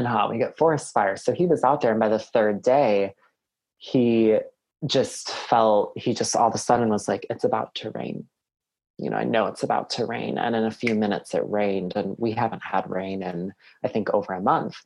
[0.00, 0.30] and hot.
[0.30, 1.22] We get forest fires.
[1.22, 3.14] So he was out there, and by the third day,
[3.76, 4.38] he
[4.86, 8.26] just felt he just all of a sudden was like, it's about to rain.
[8.98, 10.36] You know, I know it's about to rain.
[10.36, 13.52] And in a few minutes it rained, and we haven't had rain in,
[13.84, 14.76] I think, over a month.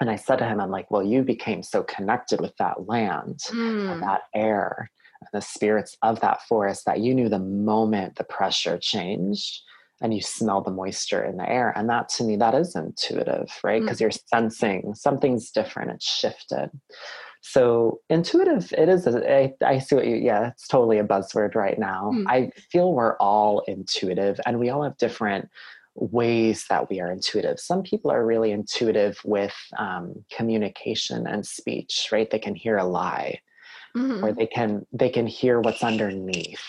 [0.00, 3.40] And I said to him, I'm like, well, you became so connected with that land
[3.48, 3.92] mm.
[3.92, 8.24] and that air and the spirits of that forest that you knew the moment the
[8.24, 9.62] pressure changed
[10.00, 11.72] and you smell the moisture in the air.
[11.76, 13.80] And that to me, that is intuitive, right?
[13.80, 14.02] Because mm.
[14.02, 16.70] you're sensing something's different, it's shifted.
[17.40, 19.06] So intuitive, it is.
[19.06, 20.16] I, I see what you.
[20.16, 22.10] Yeah, it's totally a buzzword right now.
[22.12, 22.24] Mm.
[22.28, 25.48] I feel we're all intuitive, and we all have different
[25.94, 27.60] ways that we are intuitive.
[27.60, 32.28] Some people are really intuitive with um, communication and speech, right?
[32.28, 33.38] They can hear a lie,
[33.96, 34.24] mm-hmm.
[34.24, 36.64] or they can they can hear what's underneath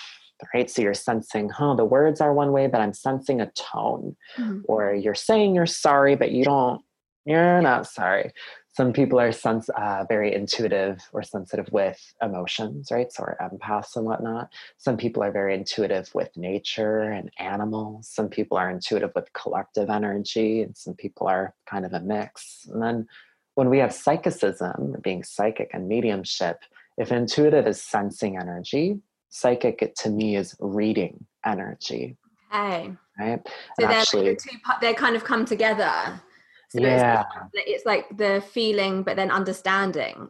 [0.54, 0.70] right?
[0.70, 4.16] So you're sensing, huh, the words are one way, but I'm sensing a tone.
[4.38, 4.62] Mm-hmm.
[4.66, 6.82] Or you're saying you're sorry, but you don't,
[7.26, 8.32] you're not sorry
[8.78, 13.12] some people are sense, uh, very intuitive or sensitive with emotions, right?
[13.12, 14.54] So, empaths and whatnot.
[14.78, 18.08] Some people are very intuitive with nature and animals.
[18.08, 22.68] Some people are intuitive with collective energy, and some people are kind of a mix.
[22.72, 23.08] And then
[23.56, 26.60] when we have psychicism, being psychic and mediumship,
[27.00, 32.18] if intuitive is sensing energy, psychic to me is reading energy.
[32.54, 32.94] Okay.
[33.20, 33.42] Right.
[33.46, 36.22] So they're, actually, like the two, they kind of come together.
[36.70, 37.24] So yeah.
[37.24, 40.30] It's like, it's like the feeling, but then understanding.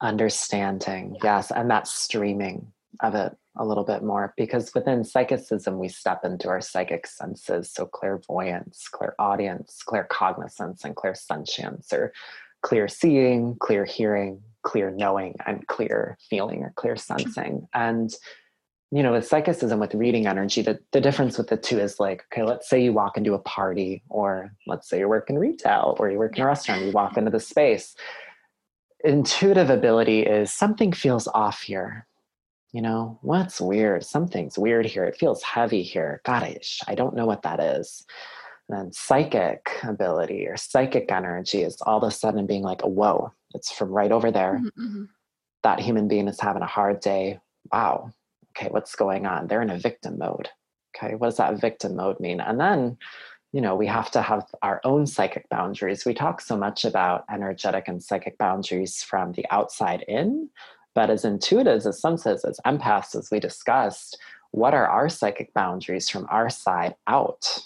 [0.00, 1.36] Understanding, yeah.
[1.36, 1.50] yes.
[1.50, 6.48] And that streaming of it a little bit more because within psychicism, we step into
[6.48, 7.70] our psychic senses.
[7.70, 12.12] So clairvoyance, clairaudience, claircognizance, and clairsentience, or
[12.62, 17.68] clear seeing, clear hearing, clear knowing, and clear feeling or clear sensing.
[17.74, 18.12] And
[18.92, 22.24] you know, with psychicism, with reading energy, the, the difference with the two is like,
[22.32, 25.96] okay, let's say you walk into a party, or let's say you work in retail,
[26.00, 27.94] or you work in a restaurant, you walk into the space.
[29.04, 32.06] Intuitive ability is something feels off here.
[32.72, 34.04] You know, what's weird?
[34.04, 35.04] Something's weird here.
[35.04, 36.20] It feels heavy here.
[36.24, 38.04] God, I, I don't know what that is.
[38.68, 43.32] And then psychic ability or psychic energy is all of a sudden being like, whoa,
[43.54, 44.54] it's from right over there.
[44.54, 45.04] Mm-hmm, mm-hmm.
[45.62, 47.38] That human being is having a hard day.
[47.72, 48.12] Wow,
[48.56, 49.46] okay, what's going on?
[49.46, 50.48] They're in a victim mode.
[50.96, 52.40] Okay, what does that victim mode mean?
[52.40, 52.96] And then,
[53.52, 56.04] you know, we have to have our own psychic boundaries.
[56.04, 60.48] We talk so much about energetic and psychic boundaries from the outside in,
[60.94, 64.18] but as intuitives, as some says, as empaths, as we discussed,
[64.50, 67.60] what are our psychic boundaries from our side out?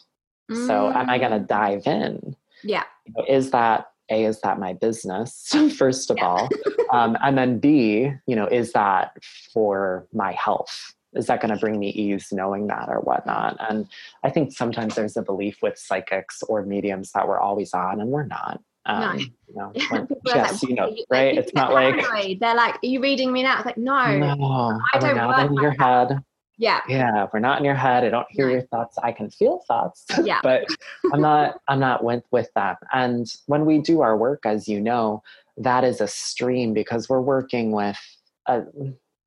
[0.50, 0.66] Mm.
[0.66, 2.36] So, am I going to dive in?
[2.62, 2.84] Yeah.
[3.06, 6.26] You know, is that a is that my business first of yeah.
[6.26, 6.48] all
[6.92, 9.16] um, and then b you know is that
[9.52, 13.88] for my health is that going to bring me ease knowing that or whatnot and
[14.24, 18.10] i think sometimes there's a belief with psychics or mediums that we're always on and
[18.10, 19.22] we're not um, no.
[19.22, 21.38] you know, when, yes, like, you know, right?
[21.38, 22.04] It's not like
[22.38, 25.16] they're like, "Are you reading me now?" It's like, no, no, I don't.
[25.16, 26.18] Not in your head.
[26.56, 26.80] Yeah.
[26.88, 27.26] Yeah.
[27.32, 28.04] We're not in your head.
[28.04, 28.96] I don't hear your thoughts.
[29.02, 30.04] I can feel thoughts.
[30.24, 30.40] Yeah.
[30.42, 30.66] but
[31.12, 32.78] I'm not, I'm not with, with that.
[32.92, 35.22] And when we do our work, as you know,
[35.56, 37.98] that is a stream because we're working with
[38.46, 38.62] a,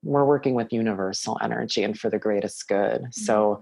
[0.03, 3.01] we're working with universal energy and for the greatest good.
[3.01, 3.11] Mm-hmm.
[3.11, 3.61] So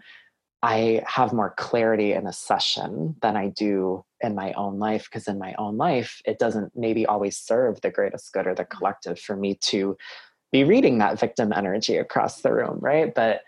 [0.61, 5.27] I have more clarity in a session than I do in my own life because
[5.27, 8.77] in my own life, it doesn't maybe always serve the greatest good or the mm-hmm.
[8.77, 9.97] collective for me to
[10.55, 13.13] be reading that victim energy across the room, right?
[13.13, 13.41] But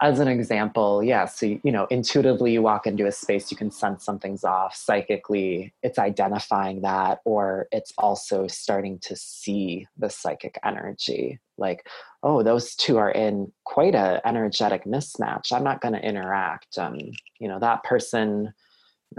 [0.00, 3.70] as an example, yeah, so you know, intuitively you walk into a space, you can
[3.70, 4.74] sense something's off.
[4.74, 11.40] Psychically, it's identifying that, or it's also starting to see the psychic energy.
[11.58, 11.86] Like,
[12.22, 15.52] oh, those two are in quite a energetic mismatch.
[15.52, 16.78] I'm not going to interact.
[16.78, 16.98] Um,
[17.38, 18.54] you know, that person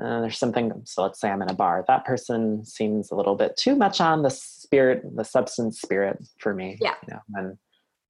[0.02, 3.36] uh, there's something so let's say i'm in a bar that person seems a little
[3.36, 4.30] bit too much on the
[4.68, 6.78] spirit the substance spirit for me.
[6.82, 6.96] Yeah.
[7.08, 7.58] You know and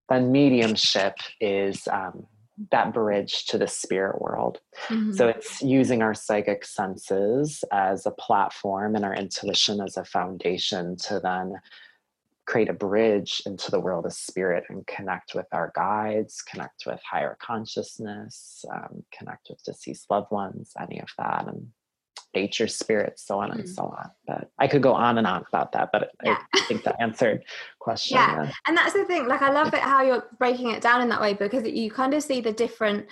[0.10, 2.26] then mediumship is um,
[2.72, 4.60] that bridge to the spirit world.
[4.88, 5.13] Mm-hmm.
[5.13, 10.97] so it's using our psychic senses as a platform and our intuition as a foundation
[11.08, 11.53] to then
[12.47, 16.99] create a bridge into the world of spirit and connect with our guides, connect with
[17.03, 21.68] higher consciousness, um, connect with deceased loved ones, any of that, and
[22.34, 23.59] nature, spirits, so on mm-hmm.
[23.59, 24.11] and so on.
[24.25, 26.38] But I could go on and on about that, but yeah.
[26.53, 27.43] I think that answered
[27.80, 28.17] question.
[28.17, 28.43] Yeah.
[28.43, 29.28] yeah, and that's the thing.
[29.28, 32.13] Like, I love it how you're breaking it down in that way because you kind
[32.13, 33.07] of see the different.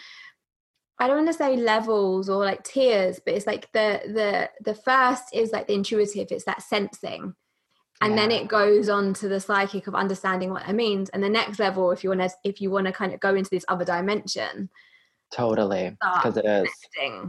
[0.98, 4.76] I don't want to say levels or like tiers, but it's like the the the
[4.76, 6.28] first is like the intuitive.
[6.32, 7.36] It's that sensing
[8.02, 8.22] and yeah.
[8.22, 11.60] then it goes on to the psychic of understanding what that means and the next
[11.60, 13.86] level if you want to if you want to kind of go into this other
[13.86, 14.70] dimension
[15.32, 16.70] totally because it is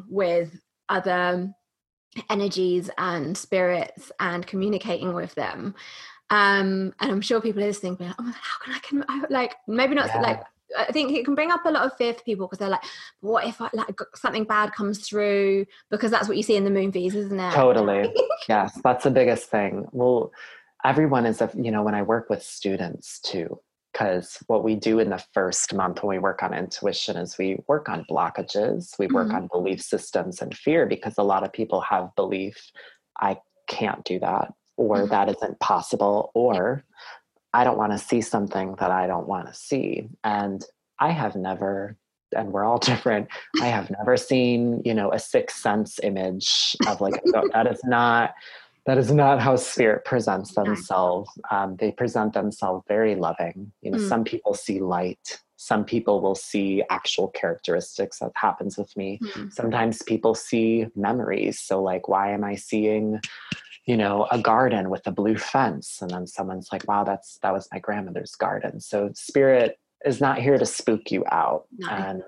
[0.08, 0.58] with
[0.88, 1.50] other
[2.30, 5.74] energies and spirits and communicating with them
[6.30, 9.54] Um, and I'm sure people are listening, like, oh, how can I can I, like
[9.68, 10.20] maybe not yeah.
[10.20, 10.42] like
[10.76, 12.82] I think it can bring up a lot of fear for people because they're like,
[13.20, 15.66] what if I, like something bad comes through?
[15.90, 17.52] Because that's what you see in the movies, isn't it?
[17.52, 18.12] Totally.
[18.48, 19.86] yes, that's the biggest thing.
[19.92, 20.32] Well,
[20.84, 23.60] everyone is a you know when I work with students too,
[23.96, 27.58] because what we do in the first month when we work on intuition is we
[27.66, 29.36] work on blockages, we work mm-hmm.
[29.36, 32.56] on belief systems and fear because a lot of people have belief,
[33.18, 33.38] I
[33.68, 35.08] can't do that, or mm-hmm.
[35.08, 36.84] that isn't possible, or
[37.54, 40.10] I don't want to see something that I don't want to see.
[40.22, 40.62] And
[40.98, 41.96] I have never,
[42.36, 43.28] and we're all different,
[43.62, 47.22] I have never seen, you know, a sixth sense image of like,
[47.54, 48.34] that is not
[48.86, 51.30] that is not how spirit presents themselves.
[51.50, 53.72] um, they present themselves very loving.
[53.82, 54.08] You know mm.
[54.08, 55.40] some people see light.
[55.56, 59.18] Some people will see actual characteristics that happens with me.
[59.22, 59.52] Mm.
[59.52, 61.58] sometimes people see memories.
[61.58, 63.20] So like why am i seeing
[63.86, 65.98] you know a garden with a blue fence?
[66.00, 68.80] And then someone's like wow that's that was my grandmother's garden.
[68.80, 71.64] So spirit is not here to spook you out.
[71.78, 71.88] No.
[71.88, 72.22] and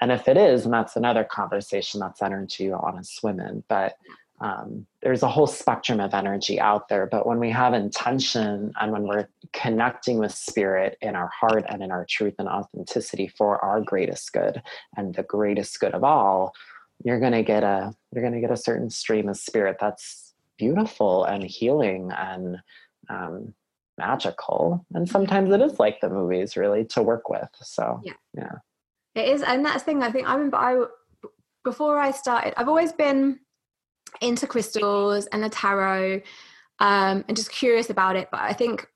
[0.00, 3.94] and if it is and that's another conversation that's want to swim in but
[4.40, 8.92] um, there's a whole spectrum of energy out there but when we have intention and
[8.92, 13.62] when we're connecting with spirit in our heart and in our truth and authenticity for
[13.64, 14.62] our greatest good
[14.96, 16.52] and the greatest good of all
[17.04, 20.34] you're going to get a you're going to get a certain stream of spirit that's
[20.58, 22.58] beautiful and healing and
[23.08, 23.54] um,
[23.98, 24.84] magical.
[24.94, 27.48] And sometimes it is like the movies really to work with.
[27.60, 28.12] So yeah.
[28.34, 28.52] yeah.
[29.14, 30.84] It is and that's the thing i think i remember i
[31.64, 33.40] before i started i've always been
[34.20, 36.22] into crystals and the tarot
[36.80, 38.28] um, and just curious about it.
[38.30, 38.86] But I think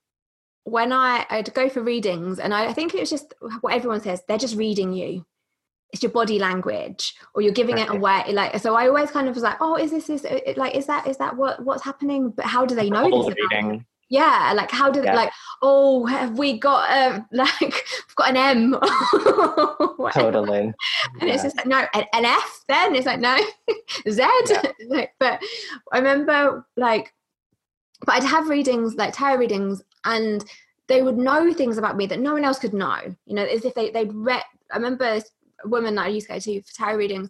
[0.63, 4.01] when I, I'd go for readings, and I, I think it was just what everyone
[4.01, 5.25] says, they're just reading you.
[5.91, 8.23] It's your body language, or you're giving it away.
[8.29, 10.25] Like so, I always kind of was like, "Oh, is this is
[10.57, 13.35] like is that is that what what's happening?" But how do they know this?
[13.51, 15.15] Reading yeah like how did yeah.
[15.15, 15.31] like
[15.63, 18.71] oh have we got um, a like we've got an m
[20.13, 20.71] totally.
[21.19, 22.95] And it's just like no an, an f then?
[22.95, 23.35] It's like no
[24.09, 24.23] z?
[24.49, 24.61] Yeah.
[24.87, 25.41] like, but
[25.91, 27.11] i remember like
[28.05, 30.45] but i'd have readings like tarot readings and
[30.87, 33.65] they would know things about me that no one else could know you know as
[33.65, 36.73] if they, they'd read i remember a woman that i used to go to for
[36.73, 37.29] tarot readings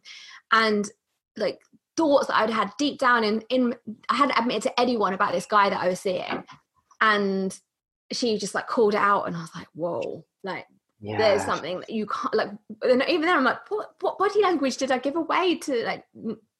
[0.51, 0.89] and
[1.37, 1.59] like
[1.95, 3.75] thoughts that I'd had deep down in in
[4.09, 6.43] I hadn't admitted to anyone about this guy that I was seeing
[7.03, 7.59] and
[8.11, 10.65] she just like called it out and i was like whoa like
[11.01, 11.17] yeah.
[11.17, 12.49] there's something that you can't like
[12.81, 16.05] and even then i'm like what, what body language did i give away to like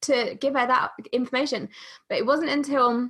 [0.02, 1.70] to give her that information
[2.10, 3.10] but it wasn't until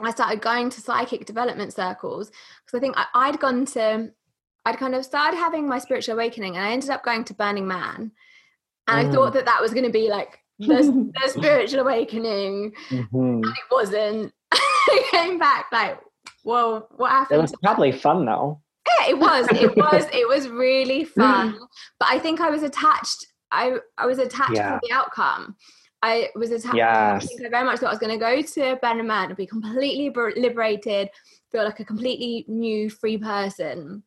[0.00, 4.10] i started going to psychic development circles because i think I, i'd gone to
[4.66, 7.66] i'd kind of started having my spiritual awakening and i ended up going to burning
[7.66, 8.12] man
[8.86, 9.10] and mm.
[9.10, 13.16] i thought that that was going to be like the, the spiritual awakening mm-hmm.
[13.16, 16.00] and it wasn't I came back like
[16.48, 17.38] well, what happened?
[17.38, 18.62] It was probably fun though.
[18.86, 19.46] Yeah, it was.
[19.52, 20.06] It was.
[20.14, 21.58] It was really fun.
[22.00, 23.26] But I think I was attached.
[23.52, 24.70] I I was attached yeah.
[24.70, 25.56] to the outcome.
[26.02, 26.76] I was attached.
[26.76, 27.24] Yes.
[27.24, 29.36] I think I very much thought I was going to go to Burning Man and
[29.36, 31.10] be completely liberated,
[31.52, 34.02] feel like a completely new, free person,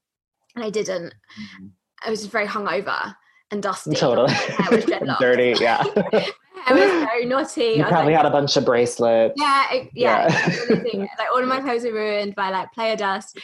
[0.56, 1.14] and I didn't.
[1.14, 1.68] Mm-hmm.
[2.04, 3.14] I was just very hungover
[3.52, 3.94] and dusty.
[3.94, 4.34] Totally.
[5.20, 5.84] Dirty, yeah.
[6.72, 7.78] I was very naughty.
[7.78, 9.36] You probably like, had a bunch of bracelets.
[9.38, 10.28] Yeah, it, yeah.
[10.94, 11.02] yeah.
[11.20, 13.38] like all of my clothes are ruined by like playa dust.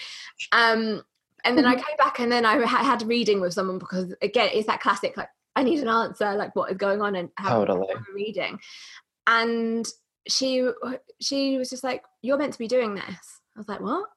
[0.52, 1.04] Um,
[1.44, 4.50] and then I came back and then I had a reading with someone because again,
[4.54, 7.66] it's that classic like I need an answer, like what is going on and how
[7.66, 7.88] totally.
[7.92, 8.60] a reading.
[9.26, 9.88] And
[10.28, 10.70] she
[11.20, 14.08] she was just like, "You're meant to be doing this." I was like, "What?"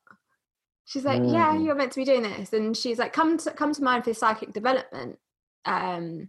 [0.84, 1.32] She's like, mm.
[1.32, 4.04] "Yeah, you're meant to be doing this." And she's like, "Come to come to mind
[4.04, 5.18] for psychic development."
[5.64, 6.28] Um,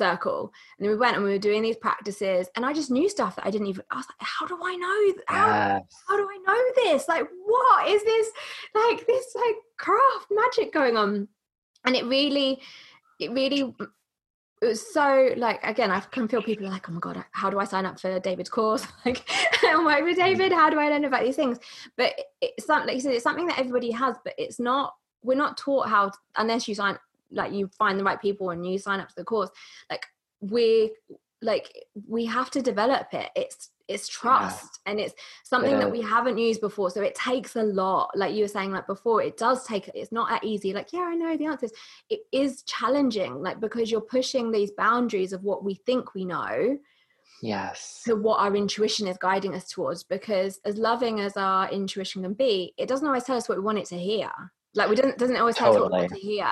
[0.00, 3.08] circle and then we went and we were doing these practices and i just knew
[3.08, 5.82] stuff that i didn't even i was like how do i know how, yes.
[6.08, 7.08] how do i know this?
[7.08, 8.30] Like what is this
[8.74, 11.28] like this like craft magic going on?
[11.84, 12.60] And it really
[13.18, 13.74] it really
[14.62, 17.58] it was so like again i can feel people like oh my god how do
[17.58, 18.86] i sign up for david's course?
[19.04, 19.28] Like
[19.64, 20.24] i'm like with mm.
[20.24, 21.58] david how do i learn about these things?
[21.96, 25.36] But it's something like you said it's something that everybody has but it's not we're
[25.36, 26.98] not taught how to, unless you sign
[27.30, 29.50] like you find the right people and you sign up to the course
[29.90, 30.04] like
[30.40, 30.92] we
[31.42, 31.72] like
[32.08, 33.30] we have to develop it.
[33.34, 34.92] It's it's trust yeah.
[34.92, 35.80] and it's something yeah.
[35.80, 38.10] that we haven't used before so it takes a lot.
[38.14, 40.72] Like you were saying like before it does take it's not that easy.
[40.72, 41.72] Like yeah i know the answers.
[42.08, 46.78] It is challenging like because you're pushing these boundaries of what we think we know
[47.42, 48.02] yes.
[48.04, 52.34] to what our intuition is guiding us towards because as loving as our intuition can
[52.34, 54.30] be it doesn't always tell us what we want it to hear.
[54.74, 55.76] Like we don't doesn't always totally.
[55.76, 56.46] tell us what we want to hear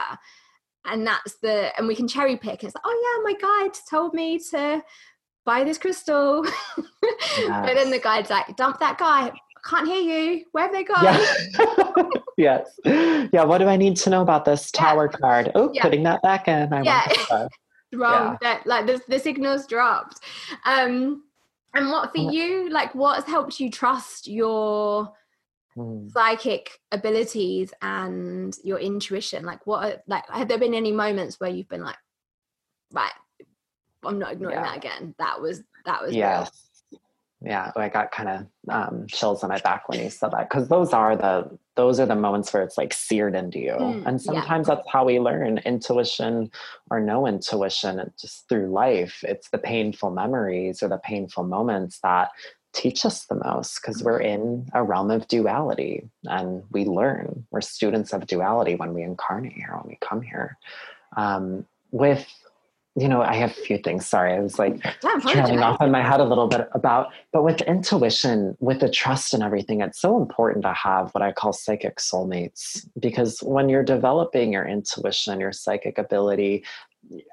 [0.85, 4.15] and that's the and we can cherry pick it's like oh yeah my guide told
[4.15, 4.83] me to
[5.45, 6.87] buy this crystal yes.
[7.49, 10.45] but then the guide's like dump that guy I can't hear you.
[10.53, 11.05] Where have they gone?
[11.05, 12.05] Yeah.
[12.37, 12.81] yes.
[13.33, 13.45] Yeah.
[13.45, 15.19] What do I need to know about this tower yeah.
[15.19, 15.53] card?
[15.55, 15.83] Oh, yeah.
[15.83, 16.73] putting that back in.
[16.73, 17.49] I yeah.
[17.93, 18.39] Wrong.
[18.43, 20.21] That like the the signal's dropped.
[20.65, 21.25] Um,
[21.75, 22.69] and what for you?
[22.71, 25.13] Like, what's helped you trust your
[25.79, 26.11] mm.
[26.13, 29.45] psychic abilities and your intuition?
[29.45, 29.85] Like, what?
[29.85, 31.97] Are, like, have there been any moments where you've been like,
[32.93, 33.13] right,
[34.05, 34.63] I'm not ignoring yeah.
[34.63, 35.15] that again.
[35.19, 36.51] That was that was yes.
[36.51, 36.53] Real
[37.41, 40.69] yeah i got kind of um, chills on my back when you said that because
[40.69, 44.21] those are the those are the moments where it's like seared into you mm, and
[44.21, 44.75] sometimes yeah.
[44.75, 46.51] that's how we learn intuition
[46.91, 52.31] or no intuition just through life it's the painful memories or the painful moments that
[52.73, 57.61] teach us the most because we're in a realm of duality and we learn we're
[57.61, 60.57] students of duality when we incarnate here when we come here
[61.17, 62.27] um, with
[62.99, 64.07] you know, I have a few things.
[64.07, 64.83] Sorry, I was like
[65.21, 69.35] trailing off in my head a little bit about, but with intuition, with the trust
[69.35, 73.85] and everything, it's so important to have what I call psychic soulmates because when you're
[73.85, 76.65] developing your intuition, your psychic ability,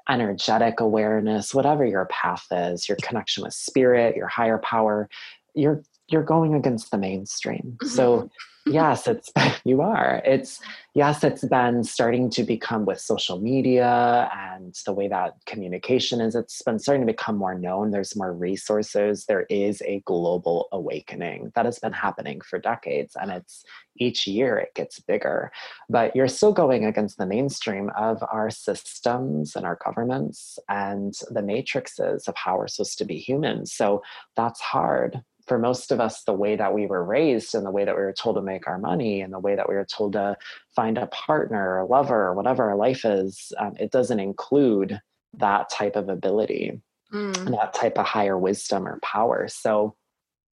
[0.08, 5.08] energetic awareness, whatever your path is, your connection with spirit, your higher power,
[5.54, 7.76] you're you're going against the mainstream.
[7.82, 7.88] Mm-hmm.
[7.88, 8.30] So
[8.66, 9.32] yes, it's
[9.64, 10.20] you are.
[10.24, 10.60] It's
[10.94, 16.34] yes, it's been starting to become with social media and the way that communication is,
[16.34, 17.90] it's been starting to become more known.
[17.90, 19.24] There's more resources.
[19.26, 23.16] There is a global awakening that has been happening for decades.
[23.20, 23.64] And it's
[23.98, 25.52] each year it gets bigger.
[25.88, 31.42] But you're still going against the mainstream of our systems and our governments and the
[31.42, 33.66] matrices of how we're supposed to be human.
[33.66, 34.02] So
[34.34, 37.84] that's hard for most of us, the way that we were raised and the way
[37.84, 40.12] that we were told to make our money and the way that we were told
[40.14, 40.36] to
[40.74, 45.00] find a partner, a lover, or whatever our life is, um, it doesn't include
[45.34, 46.80] that type of ability
[47.12, 47.50] mm.
[47.50, 49.48] that type of higher wisdom or power.
[49.48, 49.94] So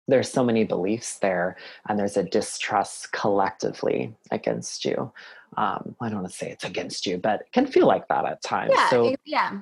[0.08, 1.56] there's so many beliefs there,
[1.88, 5.12] and there's a distrust collectively against you.
[5.56, 8.24] Um, I don't want to say it's against you, but it can feel like that
[8.24, 8.72] at times.
[8.74, 9.60] Yeah, so, yeah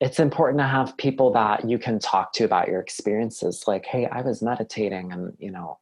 [0.00, 4.06] it's important to have people that you can talk to about your experiences like hey
[4.06, 5.78] i was meditating and you know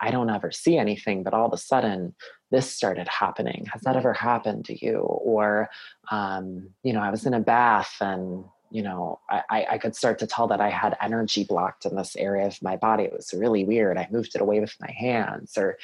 [0.00, 2.14] i don't ever see anything but all of a sudden
[2.54, 3.66] this started happening.
[3.72, 4.98] Has that ever happened to you?
[4.98, 5.68] Or
[6.12, 10.18] um, you know i was in a bath and you know I, I could start
[10.20, 13.04] to tell that i had energy blocked in this area of my body.
[13.04, 13.98] It was really weird.
[13.98, 15.58] I moved it away with my hands.
[15.58, 15.78] Or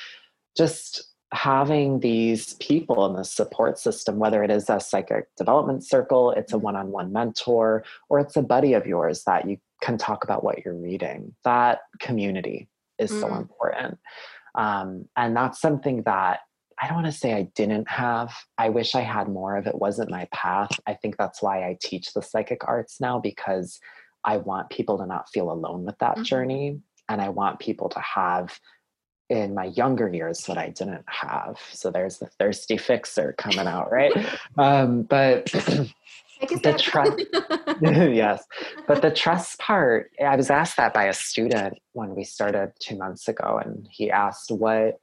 [0.57, 6.33] just having these people in the support system, whether it is a psychic development circle,
[6.33, 9.97] it's a one on one mentor, or it's a buddy of yours that you can
[9.97, 12.69] talk about what you're reading, that community
[12.99, 13.21] is mm.
[13.21, 13.99] so important.
[14.55, 16.41] Um, and that's something that
[16.81, 18.33] I don't want to say I didn't have.
[18.57, 20.71] I wish I had more of it wasn't my path.
[20.87, 23.79] I think that's why I teach the psychic arts now because
[24.25, 26.23] I want people to not feel alone with that mm-hmm.
[26.23, 26.81] journey.
[27.09, 28.59] And I want people to have
[29.31, 31.57] in my younger years that I didn't have.
[31.71, 34.13] So there's the thirsty fixer coming out, right?
[34.59, 37.23] um, but the trust,
[37.81, 38.45] yes,
[38.87, 40.11] but the trust part.
[40.21, 44.11] I was asked that by a student when we started two months ago, and he
[44.11, 44.99] asked what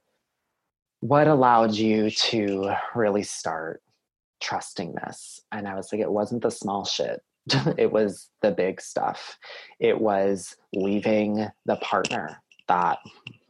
[1.00, 3.82] what allowed you to really start
[4.40, 7.22] trusting this, and I was like, it wasn't the small shit.
[7.78, 9.38] it was the big stuff.
[9.80, 12.98] It was leaving the partner that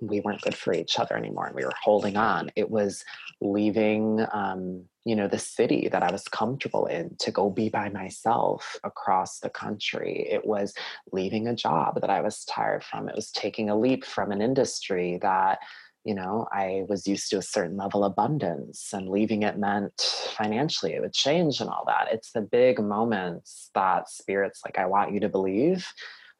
[0.00, 2.50] we weren't good for each other anymore and we were holding on.
[2.56, 3.04] It was
[3.40, 7.88] leaving um, you know the city that i was comfortable in to go be by
[7.88, 10.26] myself across the country.
[10.30, 10.74] It was
[11.12, 13.08] leaving a job that i was tired from.
[13.08, 15.60] It was taking a leap from an industry that
[16.04, 20.00] you know i was used to a certain level of abundance and leaving it meant
[20.36, 22.08] financially it would change and all that.
[22.12, 25.86] It's the big moments that spirits like i want you to believe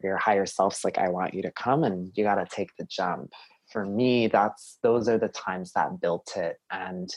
[0.03, 2.85] your higher self's like i want you to come and you got to take the
[2.85, 3.33] jump.
[3.73, 7.11] For me that's those are the times that built it and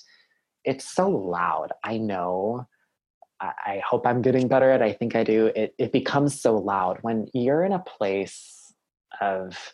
[0.63, 2.67] it's so loud i know.
[3.39, 4.85] I, I hope i'm getting better at it.
[4.85, 5.47] i think i do.
[5.55, 8.73] It, it becomes so loud when you're in a place
[9.19, 9.73] of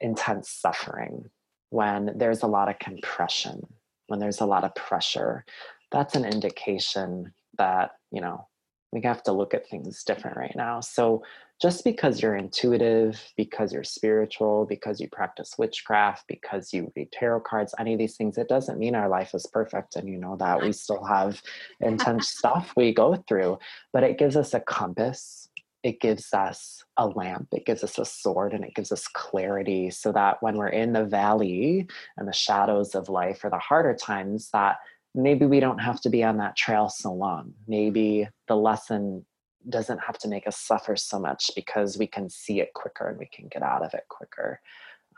[0.00, 1.24] intense suffering
[1.70, 3.60] when there's a lot of compression
[4.08, 5.44] when there's a lot of pressure
[5.92, 8.46] that's an indication that you know
[8.94, 10.80] we have to look at things different right now.
[10.80, 11.24] So
[11.62, 17.40] just because you're intuitive, because you're spiritual, because you practice witchcraft, because you read tarot
[17.40, 19.96] cards, any of these things, it doesn't mean our life is perfect.
[19.96, 21.40] And you know that we still have
[21.80, 23.58] intense stuff we go through,
[23.92, 25.48] but it gives us a compass.
[25.84, 29.90] It gives us a lamp, it gives us a sword, and it gives us clarity
[29.90, 31.86] so that when we're in the valley
[32.16, 34.78] and the shadows of life or the harder times, that
[35.14, 37.52] maybe we don't have to be on that trail so long.
[37.68, 39.24] Maybe the lesson
[39.68, 43.18] doesn't have to make us suffer so much because we can see it quicker and
[43.18, 44.60] we can get out of it quicker.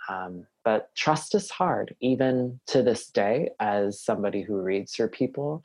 [0.08, 5.64] Um, but trust is hard, even to this day, as somebody who reads for people.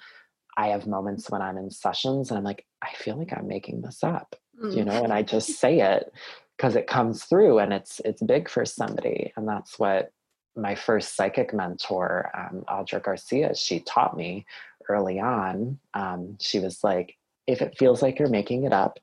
[0.58, 3.82] I have moments when I'm in sessions and I'm like, I feel like I'm making
[3.82, 4.76] this up, mm.
[4.76, 6.12] you know, and I just say it
[6.58, 9.32] because it comes through and it's it's big for somebody.
[9.36, 10.12] And that's what
[10.56, 14.46] my first psychic mentor, um, Audra Garcia, she taught me
[14.90, 15.80] early on.
[15.94, 17.16] Um, she was like,
[17.48, 19.00] if it feels like you're making it up,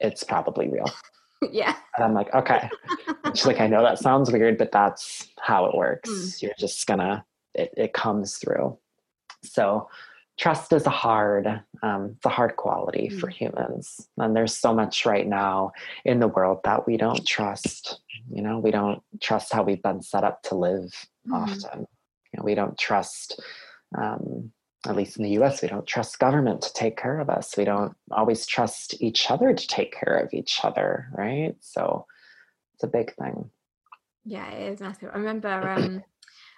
[0.00, 0.90] it's probably real.
[1.52, 1.76] yeah.
[1.96, 2.68] And I'm like, okay.
[3.34, 6.10] She's like, I know that sounds weird, but that's how it works.
[6.10, 6.42] Mm.
[6.42, 7.24] You're just gonna,
[7.54, 8.78] it, it comes through.
[9.44, 9.88] So
[10.38, 13.20] trust is a hard, um, it's a hard quality mm.
[13.20, 14.08] for humans.
[14.16, 15.72] And there's so much right now
[16.04, 18.00] in the world that we don't trust.
[18.30, 20.92] You know, we don't trust how we've been set up to live
[21.28, 21.34] mm.
[21.34, 21.86] often.
[22.32, 23.40] You know, we don't trust
[23.96, 24.52] um,
[24.88, 27.56] at least in the US, we don't trust government to take care of us.
[27.56, 31.54] We don't always trust each other to take care of each other, right?
[31.60, 32.06] So
[32.74, 33.50] it's a big thing.
[34.24, 35.10] Yeah, it is massive.
[35.12, 36.02] I remember um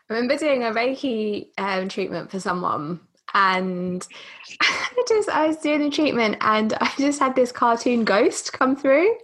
[0.09, 3.01] I remember doing a Reiki um, treatment for someone
[3.33, 4.07] and
[4.61, 8.77] I just I was doing the treatment and I just had this cartoon ghost come
[8.77, 9.17] through.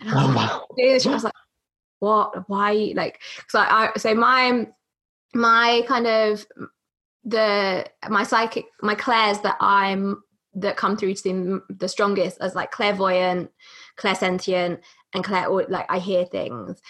[0.00, 0.66] And I was, oh, wow.
[0.78, 1.34] like, I was like,
[2.00, 2.48] what?
[2.48, 2.92] Why?
[2.94, 4.68] Like, so I, I so my
[5.34, 6.46] my kind of
[7.24, 10.22] the my psychic my clairs that i'm
[10.54, 13.50] that come through to the, the strongest as like clairvoyant
[13.96, 14.78] clairsentient
[15.14, 16.80] and clair like i hear things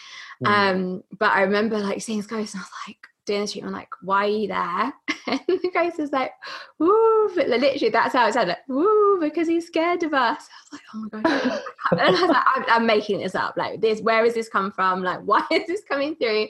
[0.45, 0.49] mm.
[0.49, 3.75] um but i remember like seeing this ghost and i was like doing the treatment,
[3.75, 4.93] like, why are you there?
[5.27, 6.33] And the ghost is like,
[6.79, 10.47] woo, but literally that's how it sounded, like, woo, because he's scared of us.
[10.51, 11.63] I was like, oh my god.
[11.93, 13.57] and I was like, I'm, I'm, making this up.
[13.57, 15.03] Like this, where has this come from?
[15.03, 16.49] Like, why is this coming through?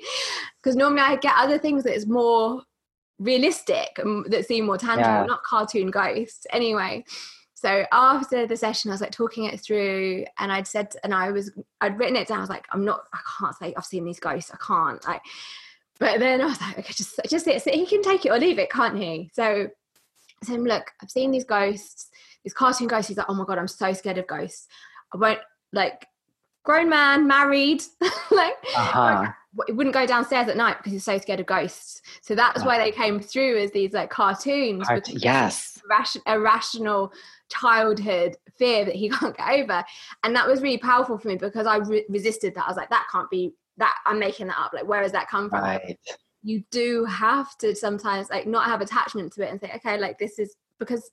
[0.61, 2.63] Because normally I get other things that is more
[3.19, 5.25] realistic that seem more tangible, yeah.
[5.25, 6.47] not cartoon ghosts.
[6.51, 7.05] Anyway,
[7.55, 11.31] so after the session, I was like talking it through, and I'd said, and I
[11.31, 11.51] was,
[11.81, 12.39] I'd written it down.
[12.39, 14.51] I was like, I'm not, I can't say I've seen these ghosts.
[14.53, 15.05] I can't.
[15.07, 15.23] Like,
[15.99, 17.63] but then I was like, okay, just, just it.
[17.63, 19.31] So he can take it or leave it, can't he?
[19.33, 19.69] So
[20.43, 22.11] I said, look, I've seen these ghosts,
[22.43, 23.09] these cartoon ghosts.
[23.09, 24.67] He's like, oh my god, I'm so scared of ghosts.
[25.15, 25.41] I won't
[25.73, 26.07] like
[26.65, 27.83] grown man, married,
[28.31, 29.01] like, uh-huh.
[29.01, 29.31] like,
[29.69, 32.03] wouldn't go downstairs at night because he's so scared of ghosts.
[32.23, 32.67] So that's uh-huh.
[32.67, 34.89] why they came through as these like cartoons.
[34.89, 35.81] Art- yes,
[36.27, 37.13] irrational
[37.49, 39.85] childhood fear that he can't get over,
[40.23, 42.65] and that was really powerful for me because I re- resisted that.
[42.65, 43.97] I was like, that can't be that.
[44.07, 44.73] I'm making that up.
[44.73, 45.63] Like, where does that come from?
[45.63, 45.99] Right.
[46.43, 50.19] You do have to sometimes like not have attachment to it and say, okay, like
[50.19, 51.11] this is because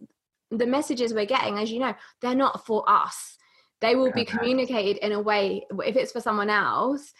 [0.49, 3.37] the messages we're getting, as you know, they're not for us
[3.81, 7.13] they will be communicated in a way if it's for someone else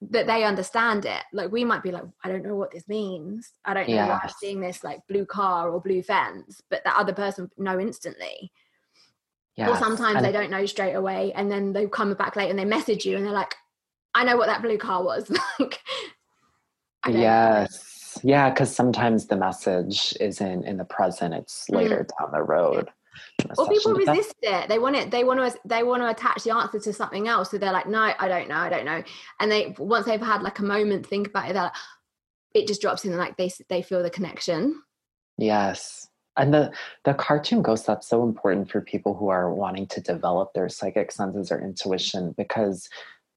[0.00, 3.52] that they understand it like we might be like i don't know what this means
[3.64, 4.08] i don't know yes.
[4.08, 7.80] why i'm seeing this like blue car or blue fence but that other person know
[7.80, 8.52] instantly
[9.56, 9.68] yes.
[9.68, 12.58] or sometimes and they don't know straight away and then they come back late and
[12.58, 13.56] they message you and they're like
[14.14, 15.80] i know what that blue car was like
[17.08, 18.30] yes know.
[18.30, 22.18] yeah because sometimes the message isn't in the present it's later mm.
[22.18, 22.88] down the road
[23.56, 24.68] or people resist it.
[24.68, 27.50] They want it they want to they want to attach the answer to something else.
[27.50, 29.02] So they're like no i don't know i don't know.
[29.40, 31.72] And they once they've had like a moment to think about it they're like,
[32.54, 34.82] it just drops in and like they they feel the connection.
[35.36, 36.08] Yes.
[36.36, 36.72] And the
[37.04, 41.10] the cartoon ghost that's so important for people who are wanting to develop their psychic
[41.12, 42.88] senses or intuition because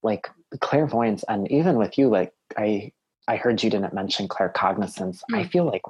[0.04, 2.92] like clairvoyance and even with you like i
[3.28, 5.22] i heard you didn't mention claircognizance.
[5.32, 5.38] Mm.
[5.38, 5.84] i feel like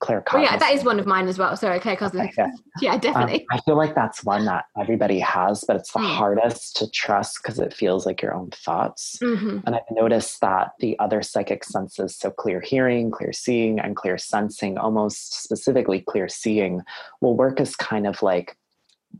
[0.00, 1.56] Claire Oh, yeah, that is one of mine as well.
[1.56, 2.28] Sorry, claircognizance.
[2.28, 2.50] Okay, yeah.
[2.80, 3.40] yeah, definitely.
[3.40, 6.16] Um, I feel like that's one that everybody has, but it's the mm.
[6.16, 9.18] hardest to trust because it feels like your own thoughts.
[9.20, 9.60] Mm-hmm.
[9.66, 14.18] And I've noticed that the other psychic senses, so clear hearing, clear seeing, and clear
[14.18, 16.82] sensing, almost specifically clear seeing,
[17.20, 18.56] will work as kind of like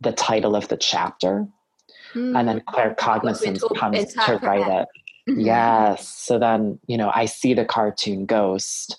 [0.00, 1.48] the title of the chapter.
[2.14, 2.38] Mm.
[2.38, 2.74] And then hmm.
[2.74, 4.88] claircognizance comes to write it.
[5.28, 5.40] Mm-hmm.
[5.40, 6.08] Yes.
[6.08, 8.96] So then, you know, I see the cartoon ghost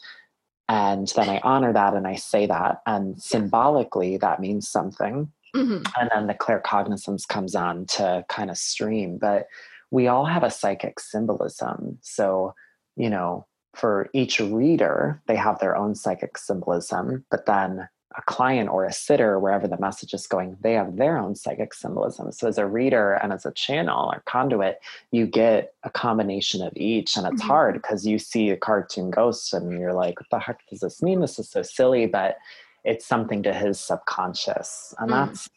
[0.70, 2.82] and then I honor that and I say that.
[2.86, 5.32] And symbolically, that means something.
[5.56, 5.84] Mm-hmm.
[6.00, 9.18] And then the claircognizance comes on to kind of stream.
[9.18, 9.48] But
[9.90, 11.98] we all have a psychic symbolism.
[12.02, 12.54] So,
[12.96, 17.26] you know, for each reader, they have their own psychic symbolism.
[17.32, 21.18] But then a client or a sitter, wherever the message is going, they have their
[21.18, 22.32] own psychic symbolism.
[22.32, 24.80] So, as a reader and as a channel or conduit,
[25.12, 27.18] you get a combination of each.
[27.18, 27.50] And it's mm-hmm.
[27.50, 31.04] hard because you see a cartoon ghost and you're like, what the heck does this
[31.04, 31.22] mean?
[31.22, 32.38] This is so silly, but
[32.84, 34.96] it's something to his subconscious.
[34.98, 35.28] And mm-hmm.
[35.28, 35.50] that's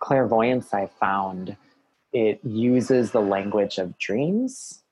[0.00, 1.56] clairvoyance, I found.
[2.12, 4.82] It uses the language of dreams,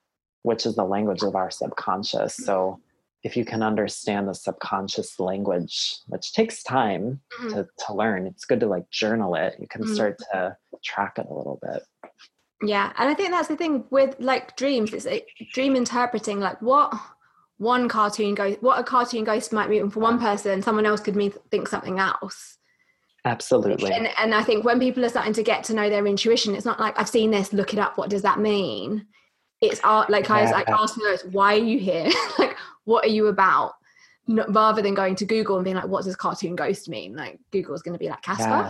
[0.43, 2.37] which is the language of our subconscious.
[2.37, 2.79] So,
[3.23, 7.49] if you can understand the subconscious language, which takes time mm-hmm.
[7.49, 9.55] to, to learn, it's good to like journal it.
[9.59, 9.93] You can mm-hmm.
[9.93, 11.83] start to track it a little bit.
[12.61, 12.91] Yeah.
[12.97, 16.93] And I think that's the thing with like dreams, it's a dream interpreting, like what
[17.57, 21.15] one cartoon ghost, what a cartoon ghost might mean for one person, someone else could
[21.15, 22.57] mean think something else.
[23.25, 23.91] Absolutely.
[23.91, 26.65] And, and I think when people are starting to get to know their intuition, it's
[26.65, 27.97] not like I've seen this, look it up.
[27.97, 29.05] What does that mean?
[29.61, 30.09] It's art.
[30.09, 32.09] Like I was like asking those, why are you here?
[32.39, 32.55] like,
[32.85, 33.73] what are you about?
[34.27, 37.15] No, rather than going to Google and being like, what does cartoon ghost mean?
[37.15, 38.69] Like Google's going to be like Casper.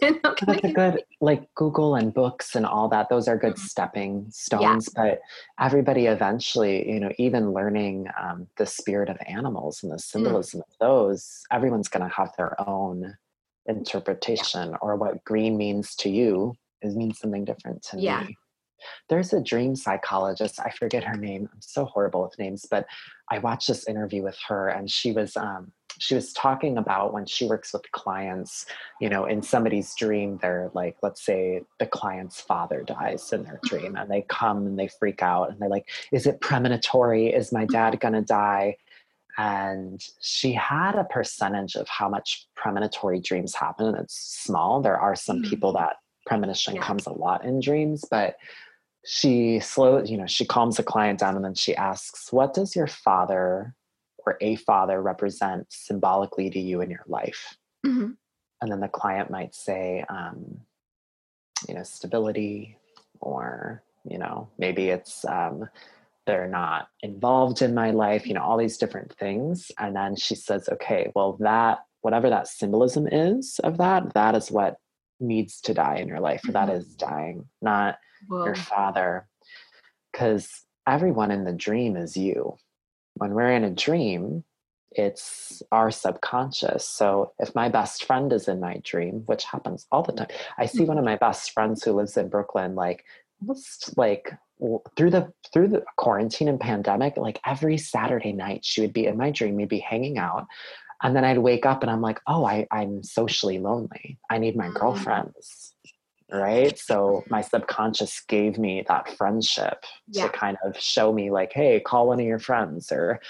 [0.00, 0.14] Yes.
[0.46, 3.08] That's a good like Google and books and all that.
[3.08, 3.66] Those are good mm-hmm.
[3.66, 4.88] stepping stones.
[4.96, 5.02] Yeah.
[5.02, 5.20] But
[5.58, 10.02] everybody eventually, you know, even learning um, the spirit of animals and the mm.
[10.02, 10.68] symbolism mm.
[10.70, 13.16] of those, everyone's going to have their own
[13.66, 14.76] interpretation yeah.
[14.80, 18.22] or what green means to you is means something different to yeah.
[18.22, 18.36] me.
[19.08, 21.48] There's a dream psychologist, I forget her name.
[21.52, 22.86] I'm so horrible with names, but
[23.30, 27.26] I watched this interview with her and she was um, she was talking about when
[27.26, 28.66] she works with clients,
[29.00, 33.60] you know, in somebody's dream, they're like, let's say the client's father dies in their
[33.64, 37.32] dream and they come and they freak out and they're like, is it premonitory?
[37.32, 38.76] Is my dad gonna die?
[39.38, 44.98] and she had a percentage of how much premonitory dreams happen and it's small there
[44.98, 45.50] are some mm-hmm.
[45.50, 46.82] people that premonition yeah.
[46.82, 48.36] comes a lot in dreams but
[49.04, 52.76] she slow you know she calms the client down and then she asks what does
[52.76, 53.74] your father
[54.24, 58.10] or a father represent symbolically to you in your life mm-hmm.
[58.60, 60.60] and then the client might say um,
[61.68, 62.76] you know stability
[63.20, 65.68] or you know maybe it's um,
[66.26, 70.36] they're not involved in my life you know all these different things and then she
[70.36, 74.76] says okay well that whatever that symbolism is of that that is what
[75.22, 76.66] needs to die in your life or mm-hmm.
[76.66, 77.98] that is dying not
[78.28, 78.44] Whoa.
[78.44, 79.26] your father
[80.12, 80.48] because
[80.86, 82.56] everyone in the dream is you
[83.14, 84.44] when we're in a dream
[84.90, 90.02] it's our subconscious so if my best friend is in my dream which happens all
[90.02, 93.04] the time i see one of my best friends who lives in brooklyn like
[93.40, 94.32] almost like
[94.96, 99.16] through the through the quarantine and pandemic like every saturday night she would be in
[99.16, 100.46] my dream we'd be hanging out
[101.02, 104.56] and then i'd wake up and i'm like oh I, i'm socially lonely i need
[104.56, 104.74] my mm.
[104.74, 105.74] girlfriends
[106.30, 110.24] right so my subconscious gave me that friendship yeah.
[110.24, 113.20] to kind of show me like hey call one of your friends or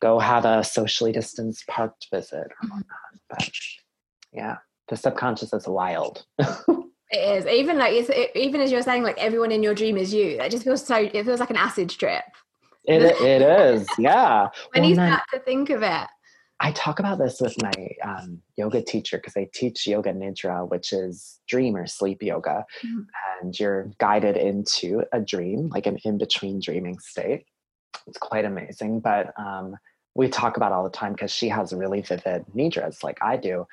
[0.00, 2.76] go have a socially distanced parked visit or mm-hmm.
[2.76, 3.50] whatnot but
[4.32, 4.56] yeah
[4.88, 6.24] the subconscious is wild
[7.10, 9.96] It is even like it's it, even as you're saying like everyone in your dream
[9.96, 10.36] is you.
[10.36, 10.96] That just feels so.
[10.96, 12.22] It feels like an acid trip.
[12.84, 14.48] It it is, yeah.
[14.72, 16.06] when well, you start to think of it.
[16.62, 17.72] I talk about this with my
[18.04, 23.00] um, yoga teacher because I teach yoga nidra, which is dream or sleep yoga, mm-hmm.
[23.40, 27.46] and you're guided into a dream, like an in between dreaming state.
[28.06, 29.76] It's quite amazing, but um,
[30.14, 33.66] we talk about all the time because she has really vivid nidras like I do,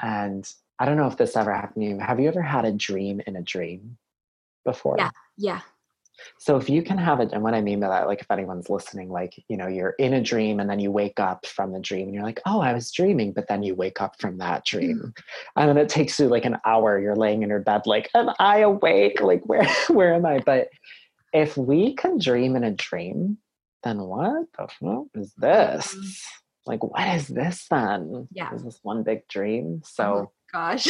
[0.00, 1.98] and I don't know if this ever happened to you.
[1.98, 3.98] Have you ever had a dream in a dream
[4.64, 4.94] before?
[4.96, 5.10] Yeah.
[5.36, 5.60] Yeah.
[6.38, 8.68] So if you can have it, and what I mean by that, like if anyone's
[8.68, 11.80] listening, like, you know, you're in a dream and then you wake up from the
[11.80, 14.64] dream and you're like, oh, I was dreaming, but then you wake up from that
[14.64, 14.98] dream.
[14.98, 15.22] Mm.
[15.56, 18.30] And then it takes you like an hour, you're laying in your bed, like, am
[18.38, 19.20] I awake?
[19.20, 20.38] Like, where where am I?
[20.38, 20.68] But
[21.32, 23.38] if we can dream in a dream,
[23.82, 25.94] then what the fuck is this?
[25.94, 26.18] Mm.
[26.66, 28.28] Like, what is this then?
[28.30, 28.54] Yeah.
[28.54, 29.82] Is this one big dream?
[29.84, 30.88] So oh gosh.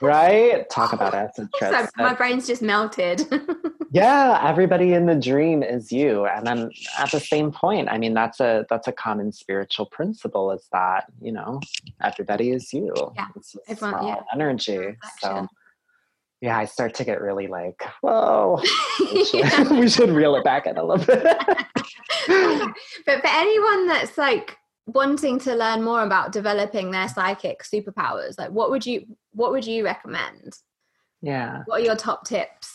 [0.00, 0.68] right?
[0.70, 1.90] Talk about acid trips.
[1.96, 3.22] My brain's just melted.
[3.90, 6.26] yeah, everybody in the dream is you.
[6.26, 10.50] And then at the same point, I mean that's a that's a common spiritual principle
[10.50, 11.60] is that, you know,
[12.02, 12.94] everybody is you.
[13.14, 13.26] Yeah.
[13.36, 14.22] It's Everyone, yeah.
[14.32, 14.96] energy.
[15.20, 15.48] So
[16.42, 18.60] yeah, I start to get really like, whoa,
[19.12, 21.22] we should, we should reel it back in a little bit.
[23.06, 28.50] but for anyone that's like wanting to learn more about developing their psychic superpowers like
[28.50, 30.56] what would you what would you recommend?
[31.22, 31.62] Yeah.
[31.66, 32.72] What are your top tips?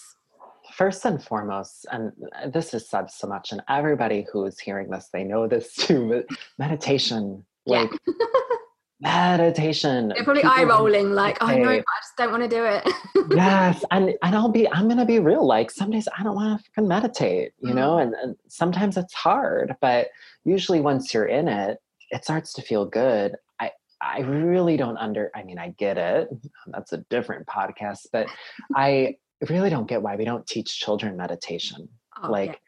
[0.73, 2.11] First and foremost and
[2.47, 6.23] this is said so much and everybody who's hearing this they know this too
[6.59, 7.91] meditation like
[9.01, 10.09] meditation.
[10.09, 12.87] They're probably eye rolling like oh no i just don't want to do it.
[13.35, 16.61] Yes and and i'll be i'm gonna be real like some days i don't want
[16.75, 17.75] to meditate you mm.
[17.75, 20.09] know and, and sometimes it's hard but
[20.43, 21.77] usually once you're in it
[22.11, 23.35] it starts to feel good.
[23.59, 26.29] I I really don't under I mean I get it.
[26.67, 28.27] That's a different podcast, but
[28.75, 29.15] I
[29.49, 31.89] really don't get why we don't teach children meditation.
[32.21, 32.61] Oh, like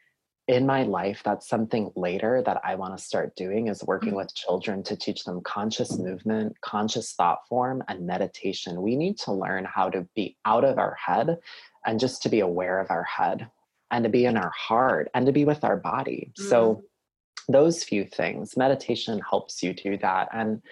[0.48, 0.56] yeah.
[0.56, 4.18] in my life that's something later that I want to start doing is working mm-hmm.
[4.18, 8.82] with children to teach them conscious movement, conscious thought form and meditation.
[8.82, 11.38] We need to learn how to be out of our head
[11.86, 13.50] and just to be aware of our head
[13.90, 16.32] and to be in our heart and to be with our body.
[16.38, 16.48] Mm-hmm.
[16.48, 16.82] So
[17.48, 20.62] those few things meditation helps you do that and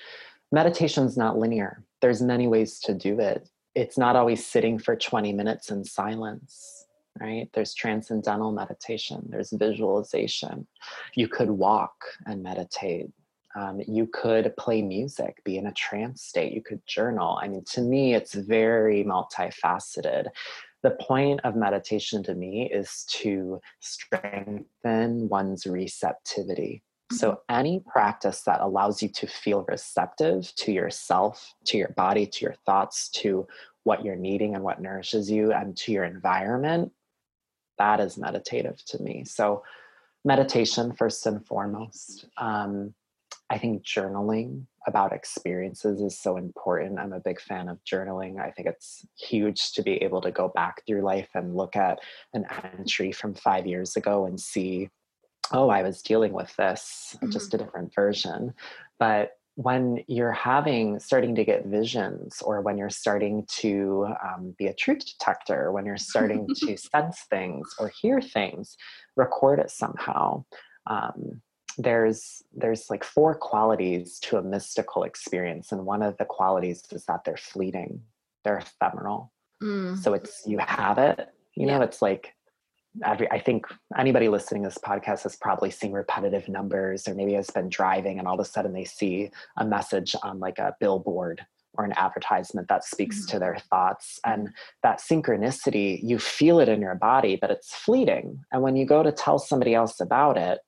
[0.50, 5.32] meditation's not linear there's many ways to do it it's not always sitting for 20
[5.32, 6.82] minutes in silence
[7.20, 7.48] right?
[7.52, 10.66] There's transcendental meditation, there's visualization.
[11.14, 11.92] You could walk
[12.26, 13.10] and meditate.
[13.54, 17.38] Um, you could play music, be in a trance state, you could journal.
[17.40, 20.28] I mean, to me, it's very multifaceted.
[20.82, 26.82] The point of meditation to me is to strengthen one's receptivity.
[27.12, 27.54] So, mm-hmm.
[27.54, 32.54] any practice that allows you to feel receptive to yourself, to your body, to your
[32.66, 33.46] thoughts, to
[33.84, 36.92] what you're needing and what nourishes you, and to your environment
[37.78, 39.24] that is meditative to me.
[39.24, 39.64] So,
[40.24, 42.26] meditation first and foremost.
[42.36, 42.94] Um,
[43.50, 46.98] I think journaling about experiences is so important.
[46.98, 48.40] I'm a big fan of journaling.
[48.40, 52.00] I think it's huge to be able to go back through life and look at
[52.34, 52.46] an
[52.78, 54.88] entry from five years ago and see,
[55.52, 57.30] oh, I was dealing with this, mm-hmm.
[57.30, 58.54] just a different version.
[58.98, 64.66] But when you're having starting to get visions or when you're starting to um, be
[64.66, 68.76] a truth detector when you're starting to sense things or hear things
[69.14, 70.42] record it somehow
[70.86, 71.42] um,
[71.78, 77.04] there's there's like four qualities to a mystical experience and one of the qualities is
[77.04, 78.00] that they're fleeting
[78.44, 79.96] they're ephemeral mm.
[79.98, 82.34] so it's you have it you know it's like
[83.04, 83.66] every i think
[83.96, 88.18] anybody listening to this podcast has probably seen repetitive numbers or maybe has been driving
[88.18, 91.44] and all of a sudden they see a message on like a billboard
[91.74, 93.30] or an advertisement that speaks mm-hmm.
[93.30, 94.50] to their thoughts and
[94.82, 99.02] that synchronicity you feel it in your body but it's fleeting and when you go
[99.02, 100.60] to tell somebody else about it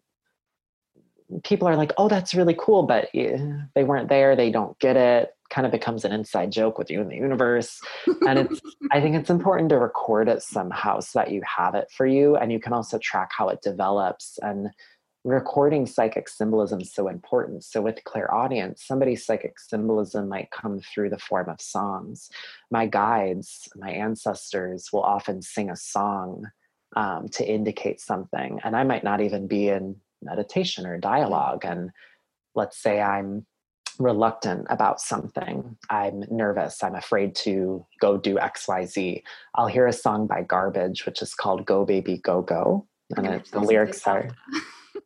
[1.43, 5.35] people are like oh that's really cool but they weren't there they don't get it
[5.51, 7.81] kind of becomes an inside joke with you in the universe.
[8.27, 8.61] And it's,
[8.91, 12.37] I think it's important to record it somehow so that you have it for you
[12.37, 14.39] and you can also track how it develops.
[14.43, 14.70] And
[15.22, 17.64] recording psychic symbolism is so important.
[17.64, 22.31] So with clairaudience, somebody's psychic symbolism might come through the form of songs.
[22.70, 26.47] My guides, my ancestors will often sing a song
[26.97, 28.61] um, to indicate something.
[28.64, 31.64] And I might not even be in meditation or dialogue.
[31.64, 31.91] And
[32.55, 33.47] let's say I'm
[33.99, 35.77] reluctant about something.
[35.91, 36.83] I'm nervous.
[36.83, 39.22] I'm afraid to go do XYZ.
[39.55, 42.87] I'll hear a song by Garbage, which is called Go Baby Go Go.
[43.16, 44.31] And it, the lyrics are,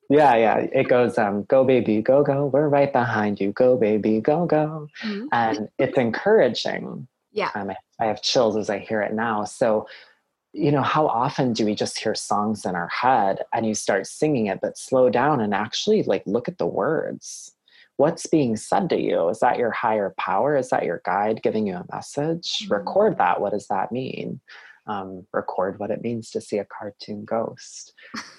[0.09, 0.57] yeah, yeah.
[0.73, 2.47] It goes, um, Go Baby Go Go.
[2.47, 3.53] We're right behind you.
[3.53, 4.89] Go Baby Go Go.
[5.03, 5.27] Mm-hmm.
[5.33, 7.09] And it's encouraging.
[7.33, 7.51] Yeah.
[7.55, 9.45] Um, I have chills as I hear it now.
[9.45, 9.87] So,
[10.53, 14.07] you know, how often do we just hear songs in our head and you start
[14.07, 17.53] singing it, but slow down and actually like look at the words?
[17.99, 19.28] what's being said to you?
[19.28, 20.57] Is that your higher power?
[20.57, 22.61] Is that your guide giving you a message?
[22.62, 22.72] Mm-hmm.
[22.72, 23.40] record that.
[23.40, 24.40] What does that mean?
[24.86, 27.92] Um, record what it means to see a cartoon ghost.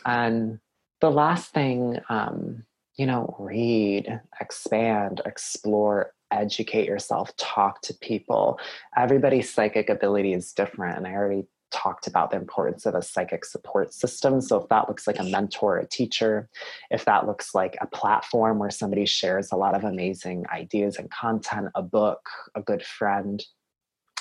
[0.05, 0.59] And
[0.99, 2.63] the last thing um,
[2.97, 8.59] you know read expand explore educate yourself talk to people.
[8.97, 13.45] Everybody's psychic ability is different and i already talked about the importance of a psychic
[13.45, 14.41] support system.
[14.41, 16.49] So, if that looks like a mentor, a teacher,
[16.91, 21.09] if that looks like a platform where somebody shares a lot of amazing ideas and
[21.11, 23.43] content, a book, a good friend,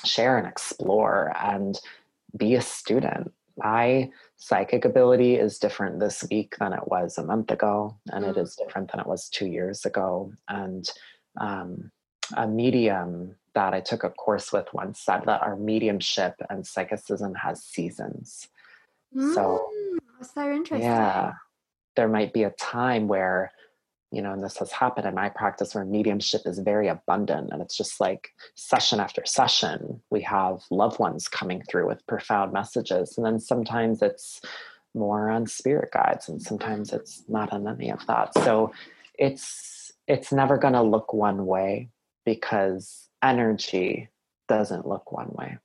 [0.04, 1.80] share and explore and
[2.36, 3.32] be a student.
[3.56, 8.30] My psychic ability is different this week than it was a month ago, and mm.
[8.30, 10.32] it is different than it was two years ago.
[10.48, 10.88] And
[11.40, 11.90] um,
[12.36, 17.34] a medium that I took a course with once said that our mediumship and psychicism
[17.34, 18.46] has seasons.
[19.12, 19.68] Mm, so,
[20.32, 20.88] so interesting.
[20.88, 21.32] Yeah,
[21.96, 23.50] there might be a time where,
[24.12, 27.60] you know, and this has happened in my practice where mediumship is very abundant and
[27.60, 33.16] it's just like session after session, we have loved ones coming through with profound messages.
[33.16, 34.40] And then sometimes it's
[34.94, 38.34] more on spirit guides and sometimes it's not on any of that.
[38.34, 38.70] So
[39.18, 41.88] it's it's never going to look one way
[42.24, 44.08] because energy
[44.48, 45.58] doesn't look one way.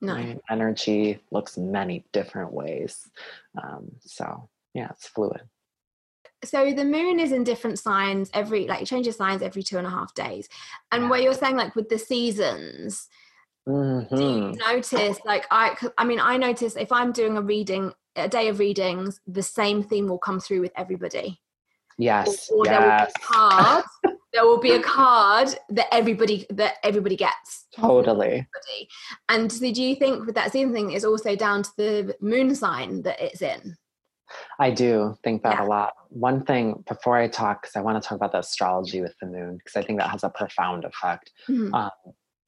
[0.00, 0.14] No.
[0.14, 0.40] Right?
[0.50, 3.08] Energy looks many different ways.
[3.62, 5.42] Um, so, yeah, it's fluid.
[6.44, 9.86] So the moon is in different signs every, like it changes signs every two and
[9.86, 10.48] a half days.
[10.92, 11.10] And yeah.
[11.10, 13.08] what you're saying, like with the seasons,
[13.66, 14.14] mm-hmm.
[14.14, 14.72] do you mm-hmm.
[14.72, 18.58] notice, like I, I mean, I notice if I'm doing a reading, a day of
[18.58, 21.40] readings, the same theme will come through with everybody.
[21.96, 22.50] Yes.
[22.50, 22.78] Or, or yes.
[22.78, 23.88] there will be cards
[24.34, 28.88] there will be a card that everybody that everybody gets totally everybody.
[29.28, 32.54] and so do you think that that same thing is also down to the moon
[32.54, 33.76] sign that it's in
[34.58, 35.64] i do think that yeah.
[35.64, 39.00] a lot one thing before i talk because i want to talk about the astrology
[39.00, 41.72] with the moon because i think that has a profound effect mm-hmm.
[41.72, 41.90] um,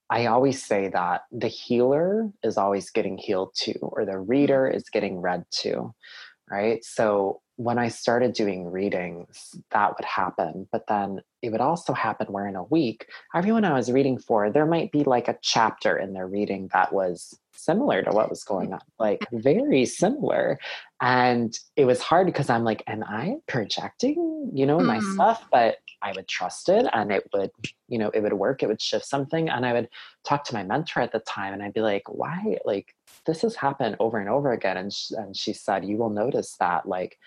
[0.09, 4.85] I always say that the healer is always getting healed too, or the reader is
[4.85, 5.93] getting read to,
[6.49, 6.85] right?
[6.85, 10.69] So when I started doing readings, that would happen.
[10.71, 14.51] But then it would also happen where in a week, everyone I was reading for,
[14.51, 18.45] there might be like a chapter in their reading that was similar to what was
[18.45, 20.59] going on, like very similar.
[21.01, 24.87] And it was hard because I'm like, am I projecting, you know, mm.
[24.87, 25.47] my stuff?
[25.51, 27.51] But I would trust it and it would,
[27.89, 29.49] you know, it would work, it would shift something.
[29.49, 29.89] And I would
[30.25, 32.95] talk to my mentor at the time and I'd be like, why, like,
[33.25, 34.77] this has happened over and over again.
[34.77, 37.19] And, sh- and she said, you will notice that, like,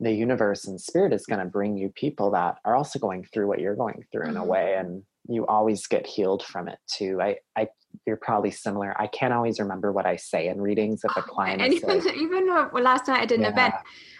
[0.00, 3.46] the universe and spirit is going to bring you people that are also going through
[3.46, 4.30] what you're going through mm-hmm.
[4.30, 4.50] in a mm-hmm.
[4.50, 7.68] way and you always get healed from it too i i
[8.06, 11.22] you're probably similar i can't always remember what i say in readings if a oh,
[11.22, 13.50] client and even, like, even well, last night i did an yeah.
[13.50, 13.74] event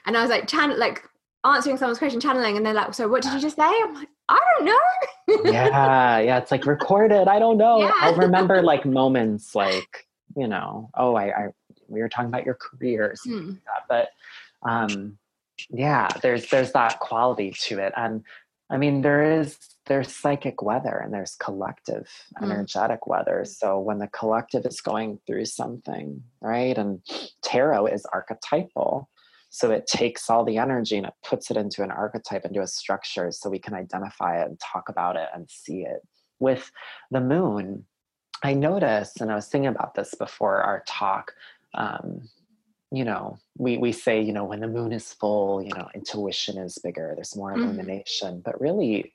[0.06, 1.02] and i was like channel like
[1.44, 4.08] answering someone's question channeling and they're like so what did you just say i'm like
[4.28, 7.92] i don't know yeah yeah it's like recorded i don't know yeah.
[8.00, 10.06] i'll remember like moments like
[10.36, 11.48] you know oh i, I
[11.86, 13.50] we were talking about your career hmm.
[13.50, 13.58] like
[13.88, 14.08] but
[14.68, 15.16] um
[15.70, 18.22] yeah there's there's that quality to it and
[18.70, 22.42] i mean there is there's psychic weather and there's collective mm.
[22.42, 27.00] energetic weather so when the collective is going through something right and
[27.42, 29.08] tarot is archetypal
[29.50, 32.66] so it takes all the energy and it puts it into an archetype into a
[32.66, 36.06] structure so we can identify it and talk about it and see it
[36.38, 36.70] with
[37.10, 37.84] the moon
[38.42, 41.32] i noticed and i was thinking about this before our talk
[41.74, 42.22] um,
[42.90, 46.56] you know we we say you know when the moon is full you know intuition
[46.58, 47.64] is bigger there's more mm-hmm.
[47.64, 48.42] illumination mm.
[48.42, 49.12] but really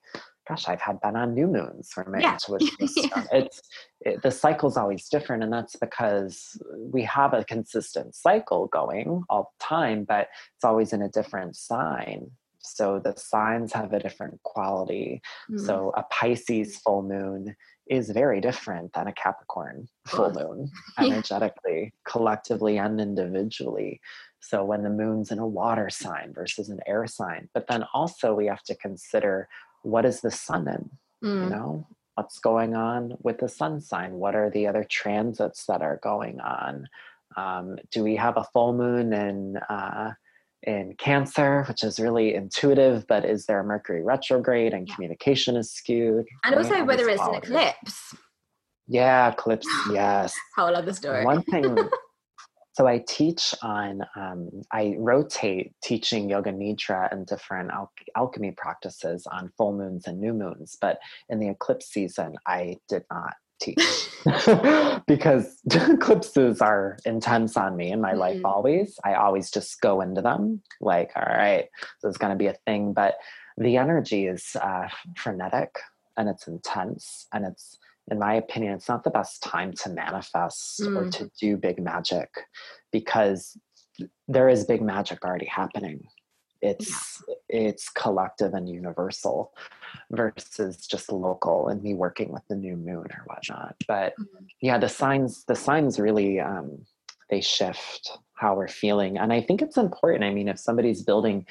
[0.47, 2.33] gosh i've had that on new moons where my yeah.
[2.49, 3.61] intuition is strong it's
[4.01, 9.53] it, the cycle's always different and that's because we have a consistent cycle going all
[9.59, 14.41] the time but it's always in a different sign so the signs have a different
[14.43, 15.59] quality mm.
[15.59, 17.55] so a pisces full moon
[17.87, 23.99] is very different than a Capricorn full moon energetically, collectively, and individually.
[24.39, 28.33] So when the moon's in a water sign versus an air sign, but then also
[28.33, 29.47] we have to consider
[29.83, 30.89] what is the sun in,
[31.27, 31.43] mm.
[31.43, 34.13] you know, what's going on with the sun sign?
[34.13, 36.87] What are the other transits that are going on?
[37.35, 40.13] Um, do we have a full moon in uh,
[40.65, 45.71] in Cancer, which is really intuitive, but is there a Mercury retrograde and communication is
[45.71, 46.25] skewed?
[46.43, 48.15] And also whether it's an eclipse.
[48.87, 50.33] Yeah, eclipse, yes.
[50.55, 51.25] How I love the story.
[51.25, 51.77] One thing,
[52.73, 59.27] so I teach on, um, I rotate teaching Yoga Nidra and different al- alchemy practices
[59.31, 60.99] on full moons and new moons, but
[61.29, 63.33] in the eclipse season, I did not
[63.63, 64.09] teach
[65.07, 68.19] because eclipses are intense on me in my mm-hmm.
[68.19, 68.99] life always.
[69.03, 71.67] I always just go into them like, all right,
[72.01, 72.93] this is going to be a thing.
[72.93, 73.15] But
[73.57, 75.75] the energy is uh, frenetic
[76.17, 77.77] and it's intense and it's
[78.11, 80.95] in my opinion it's not the best time to manifest mm.
[80.95, 82.29] or to do big magic
[82.91, 83.57] because
[84.27, 86.03] there is big magic already happening
[86.63, 87.35] it's yeah.
[87.49, 89.53] it's collective and universal
[90.11, 94.45] versus just local and me working with the new moon or whatnot but mm-hmm.
[94.61, 96.79] yeah the signs the signs really um
[97.29, 101.45] they shift how we're feeling and i think it's important i mean if somebody's building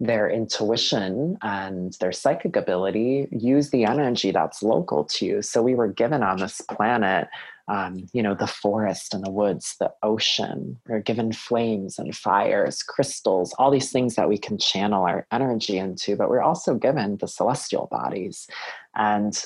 [0.00, 5.74] their intuition and their psychic ability use the energy that's local to you so we
[5.74, 7.28] were given on this planet
[7.68, 10.78] um, you know, the forest and the woods, the ocean.
[10.86, 15.78] We're given flames and fires, crystals, all these things that we can channel our energy
[15.78, 18.46] into, but we're also given the celestial bodies.
[18.94, 19.44] And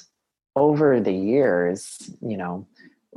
[0.55, 2.67] over the years, you know,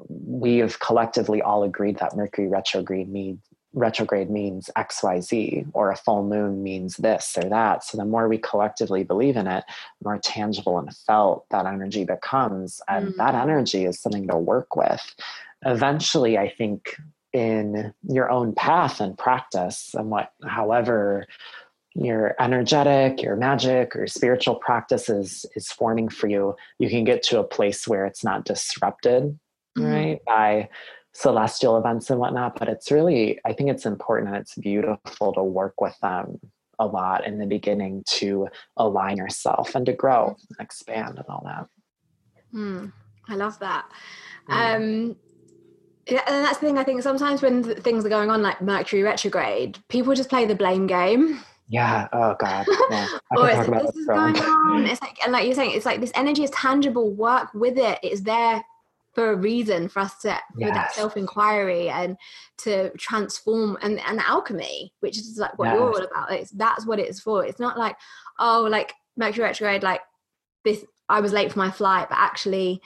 [0.10, 3.40] we have collectively all agreed that Mercury retrograde means
[3.76, 7.84] retrograde means XYZ, or a full moon means this or that.
[7.84, 9.66] So the more we collectively believe in it,
[10.02, 12.82] the more tangible and felt that energy becomes.
[12.88, 13.18] And mm.
[13.18, 15.02] that energy is something to work with.
[15.66, 16.96] Eventually, I think
[17.34, 21.28] in your own path and practice, and what, however,
[21.94, 27.24] your energetic, your magic, or spiritual practices is, is forming for you, you can get
[27.24, 29.38] to a place where it's not disrupted,
[29.78, 29.94] mm.
[29.94, 30.20] right?
[30.26, 30.70] By
[31.16, 35.42] celestial events and whatnot but it's really i think it's important and it's beautiful to
[35.42, 36.38] work with them
[36.80, 41.42] a lot in the beginning to align yourself and to grow and expand and all
[41.46, 41.68] that
[42.54, 42.92] mm,
[43.30, 43.86] i love that
[44.50, 44.76] mm.
[44.76, 45.16] um
[46.08, 49.80] and that's the thing i think sometimes when things are going on like mercury retrograde
[49.88, 51.40] people just play the blame game
[51.70, 53.08] yeah oh god yeah.
[53.38, 54.86] or it's, this is going on.
[54.86, 58.00] it's like and like you're saying it's like this energy is tangible work with it
[58.04, 58.62] it's there
[59.16, 60.44] for a reason for us to yes.
[60.60, 62.18] for that self-inquiry and
[62.58, 65.74] to transform and, and alchemy which is like what yes.
[65.76, 67.96] you're all about it's that's what it's for it's not like
[68.40, 70.02] oh like mercury retrograde like
[70.66, 72.82] this i was late for my flight but actually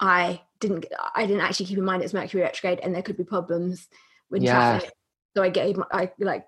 [0.00, 0.86] i didn't
[1.16, 3.88] i didn't actually keep in mind it's mercury retrograde and there could be problems
[4.30, 4.52] with yes.
[4.52, 4.92] traffic
[5.36, 6.44] so i gave i like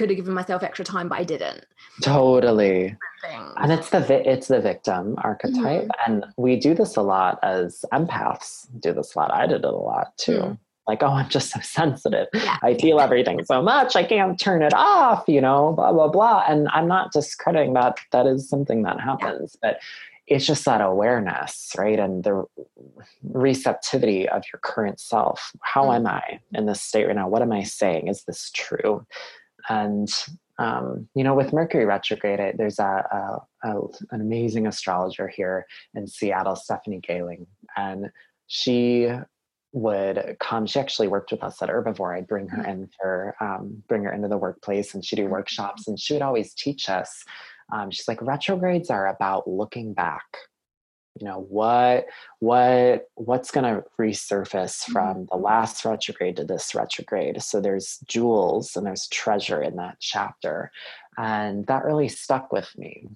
[0.00, 1.66] could have given myself extra time but i didn't
[2.02, 2.96] totally
[3.58, 6.12] and it's the vi- it's the victim archetype mm-hmm.
[6.12, 9.64] and we do this a lot as empaths do this a lot i did it
[9.64, 10.58] a lot too mm.
[10.88, 12.26] like, oh, I'm just so sensitive.
[12.32, 12.56] Yeah.
[12.62, 13.94] I feel everything so much.
[13.94, 16.44] I can't turn it off, you know, blah, blah, blah.
[16.48, 17.98] And I'm not discrediting that.
[18.10, 19.56] That is something that happens.
[19.62, 19.74] Yeah.
[19.74, 19.80] But
[20.30, 21.98] it's just that awareness, right?
[21.98, 22.44] And the
[23.22, 25.52] receptivity of your current self.
[25.60, 26.06] How mm-hmm.
[26.06, 27.28] am I in this state right now?
[27.28, 28.08] What am I saying?
[28.08, 29.04] Is this true?
[29.68, 30.08] And
[30.58, 32.82] um, you know, with Mercury retrograde, there's a,
[33.62, 33.80] a, a,
[34.10, 37.46] an amazing astrologer here in Seattle, Stephanie Gailing,
[37.78, 38.10] and
[38.46, 39.08] she
[39.72, 40.66] would come.
[40.66, 42.14] She actually worked with us at Herbivore.
[42.16, 42.70] I'd bring her mm-hmm.
[42.70, 45.32] in for um, bring her into the workplace, and she'd do mm-hmm.
[45.32, 47.24] workshops, and she would always teach us
[47.72, 50.24] um, she's like retrogrades are about looking back
[51.18, 52.06] you know what
[52.38, 54.92] what what's going to resurface mm-hmm.
[54.92, 59.96] from the last retrograde to this retrograde so there's jewels and there's treasure in that
[60.00, 60.70] chapter
[61.18, 63.08] and that really stuck with me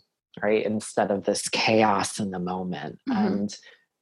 [0.43, 3.27] right instead of this chaos in the moment mm-hmm.
[3.27, 3.59] and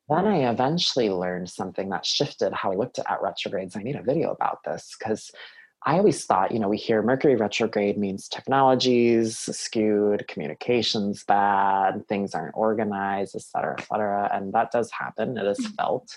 [0.08, 4.02] then i eventually learned something that shifted how i looked at retrogrades i need a
[4.02, 5.30] video about this because
[5.84, 12.34] I always thought, you know, we hear Mercury retrograde means technologies skewed, communications bad, things
[12.34, 14.30] aren't organized, et cetera, et cetera.
[14.32, 15.74] And that does happen, it is mm.
[15.74, 16.16] felt.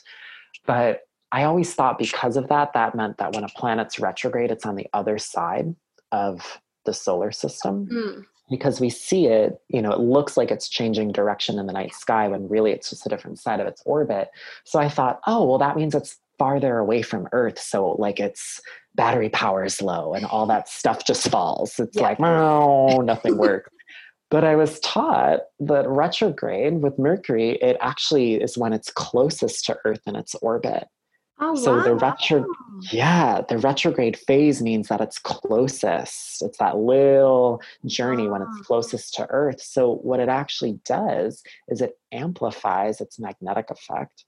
[0.68, 1.02] But
[1.32, 4.76] I always thought because of that, that meant that when a planet's retrograde, it's on
[4.76, 5.76] the other side
[6.12, 7.88] of the solar system.
[7.88, 8.26] Mm.
[8.48, 11.96] Because we see it, you know, it looks like it's changing direction in the night
[11.96, 14.30] sky when really it's just a different side of its orbit.
[14.66, 17.60] So I thought, oh, well, that means it's farther away from Earth.
[17.60, 18.62] So, like, it's
[18.96, 21.80] battery power is low and all that stuff just falls.
[21.80, 22.04] It's yeah.
[22.04, 23.70] like, no nothing works.
[24.32, 29.78] But I was taught that retrograde with Mercury, it actually is when it's closest to
[29.86, 30.88] Earth in its orbit.
[31.38, 31.84] Oh, so wow.
[31.84, 32.46] the retro
[32.94, 38.64] yeah the retrograde phase means that it's closest it's that little journey when it's ah.
[38.64, 44.24] closest to earth so what it actually does is it amplifies its magnetic effect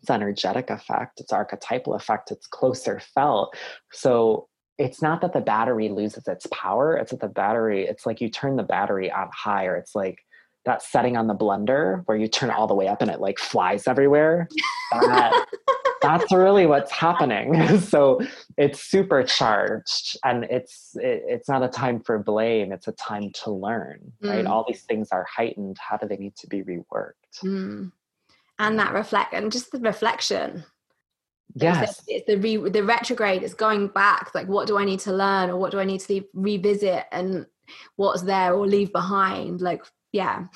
[0.00, 3.54] it's energetic effect, it's archetypal effect, it's closer felt.
[3.92, 4.48] So
[4.78, 8.30] it's not that the battery loses its power, it's that the battery, it's like you
[8.30, 9.76] turn the battery on higher.
[9.76, 10.20] It's like
[10.64, 13.20] that setting on the blender where you turn it all the way up and it
[13.20, 14.48] like flies everywhere.
[14.92, 15.46] That,
[16.02, 17.78] that's really what's happening.
[17.80, 18.20] so
[18.56, 23.50] it's supercharged and it's it, it's not a time for blame, it's a time to
[23.50, 24.44] learn, right?
[24.44, 24.48] Mm.
[24.48, 25.76] All these things are heightened.
[25.78, 27.42] How do they need to be reworked?
[27.44, 27.92] Mm
[28.60, 30.64] and that reflect and just the reflection.
[31.56, 32.00] Yes.
[32.06, 35.50] it's the re, the retrograde is going back like what do i need to learn
[35.50, 37.44] or what do i need to leave, revisit and
[37.96, 40.46] what's there or leave behind like yeah.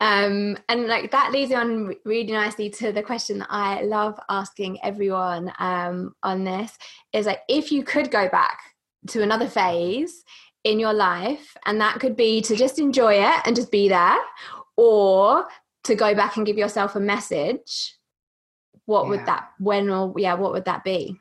[0.00, 4.82] Um and like that leads on really nicely to the question that i love asking
[4.82, 6.78] everyone um on this
[7.12, 8.60] is like if you could go back
[9.08, 10.24] to another phase
[10.64, 14.18] in your life and that could be to just enjoy it and just be there
[14.76, 15.46] or
[15.84, 17.96] to go back and give yourself a message,
[18.86, 19.08] what yeah.
[19.10, 21.16] would that when or yeah, what would that be?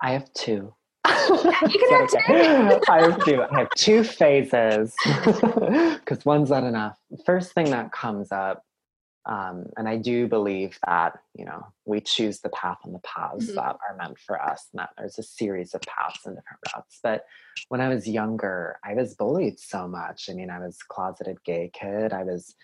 [0.00, 0.74] I have two.
[1.08, 2.18] you can have two.
[2.88, 3.42] I have two.
[3.42, 6.98] I have two phases because one's not enough.
[7.24, 8.64] First thing that comes up,
[9.28, 13.46] um, and I do believe that you know we choose the path and the paths
[13.46, 13.56] mm-hmm.
[13.56, 16.98] that are meant for us, and that there's a series of paths and different routes.
[17.02, 17.24] But
[17.68, 20.28] when I was younger, I was bullied so much.
[20.30, 22.12] I mean, I was closeted gay kid.
[22.12, 22.54] I was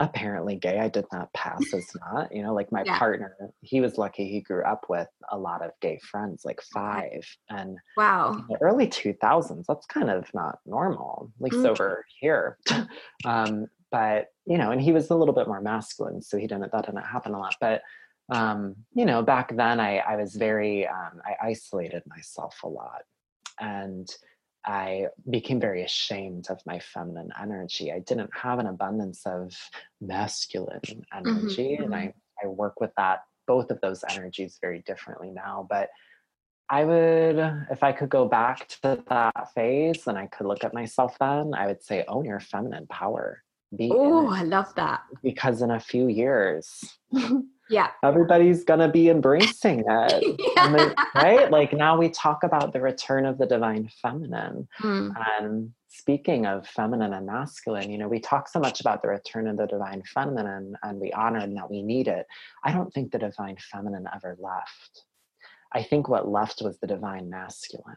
[0.00, 0.78] apparently gay.
[0.80, 2.34] I did not pass as not.
[2.34, 2.98] You know, like my yeah.
[2.98, 7.24] partner, he was lucky he grew up with a lot of gay friends, like five.
[7.50, 11.66] And wow, the early 2000s, that's kind of not normal, at least mm-hmm.
[11.66, 12.58] over here.
[13.24, 16.22] um, but, you know, and he was a little bit more masculine.
[16.22, 17.56] So he didn't, that didn't happen a lot.
[17.60, 17.82] But,
[18.32, 23.02] um, you know, back then I, I was very, um, I isolated myself a lot.
[23.60, 24.08] And,
[24.66, 27.90] I became very ashamed of my feminine energy.
[27.90, 29.56] I didn't have an abundance of
[30.02, 31.76] masculine mm-hmm, energy.
[31.76, 31.84] Mm-hmm.
[31.84, 32.14] And I,
[32.44, 35.66] I work with that, both of those energies very differently now.
[35.68, 35.88] But
[36.68, 37.38] I would,
[37.70, 41.54] if I could go back to that phase and I could look at myself then,
[41.54, 43.42] I would say, own your feminine power.
[43.80, 45.02] Oh, I love that.
[45.22, 46.98] Because in a few years,
[47.70, 50.72] yeah everybody's gonna be embracing it yeah.
[50.72, 55.14] then, right like now we talk about the return of the divine feminine mm.
[55.38, 59.46] and speaking of feminine and masculine you know we talk so much about the return
[59.46, 62.26] of the divine feminine and, we honor and that we need it
[62.64, 65.04] i don't think the divine feminine ever left
[65.72, 67.96] i think what left was the divine masculine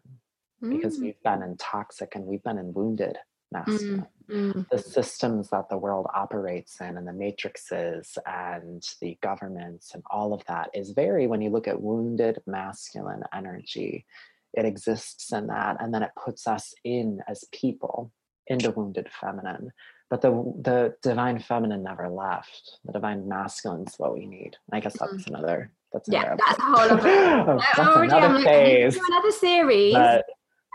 [0.64, 0.70] mm.
[0.70, 3.18] because we've been in toxic and we've been in wounded
[3.52, 4.06] masculine.
[4.30, 4.62] Mm-hmm.
[4.72, 10.34] The systems that the world operates in and the matrices and the governments and all
[10.34, 14.06] of that is very, when you look at wounded masculine energy,
[14.54, 15.78] it exists in that.
[15.80, 18.12] And then it puts us in as people
[18.48, 19.72] into wounded feminine.
[20.10, 20.32] But the
[20.62, 22.78] the divine feminine never left.
[22.86, 24.56] The divine masculine is what we need.
[24.72, 25.34] I guess that's mm-hmm.
[25.34, 27.62] another That's yeah, another that's a whole other.
[27.76, 29.00] that's already, I'm another like, I need to phase.
[29.10, 30.26] another series, But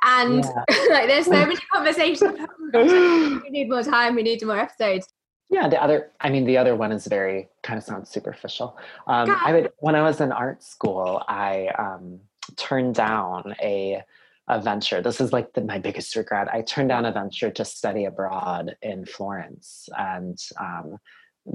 [0.04, 0.76] and yeah.
[0.90, 2.38] like there's so many conversations.
[2.72, 4.14] We need more time.
[4.14, 5.08] We need more episodes.
[5.50, 8.76] Yeah, the other, I mean, the other one is very kind of sounds superficial.
[9.06, 12.20] Um, I would, when I was in art school, I um,
[12.56, 14.02] turned down a,
[14.48, 15.00] a venture.
[15.00, 16.52] This is like the, my biggest regret.
[16.52, 20.98] I turned down a venture to study abroad in Florence and um,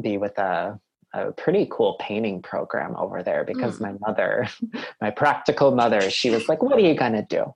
[0.02, 0.80] be with a,
[1.14, 4.48] a pretty cool painting program over there because my mother,
[5.02, 7.54] my practical mother, she was like, What are you going to do?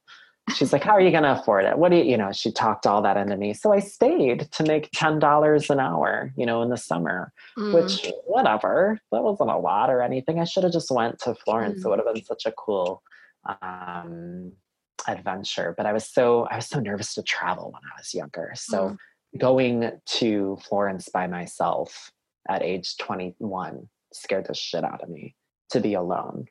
[0.56, 1.78] She's like, How are you going to afford it?
[1.78, 3.54] What do you, you know, she talked all that into me.
[3.54, 7.74] So I stayed to make $10 an hour, you know, in the summer, Mm.
[7.74, 10.40] which, whatever, that wasn't a lot or anything.
[10.40, 11.82] I should have just went to Florence.
[11.84, 11.90] It Mm.
[11.90, 13.02] would have been such a cool
[13.62, 14.52] um,
[15.08, 15.74] adventure.
[15.76, 18.52] But I was so, I was so nervous to travel when I was younger.
[18.56, 18.90] So
[19.36, 19.40] Mm.
[19.40, 22.12] going to Florence by myself
[22.50, 25.36] at age 21 scared the shit out of me
[25.70, 26.46] to be alone.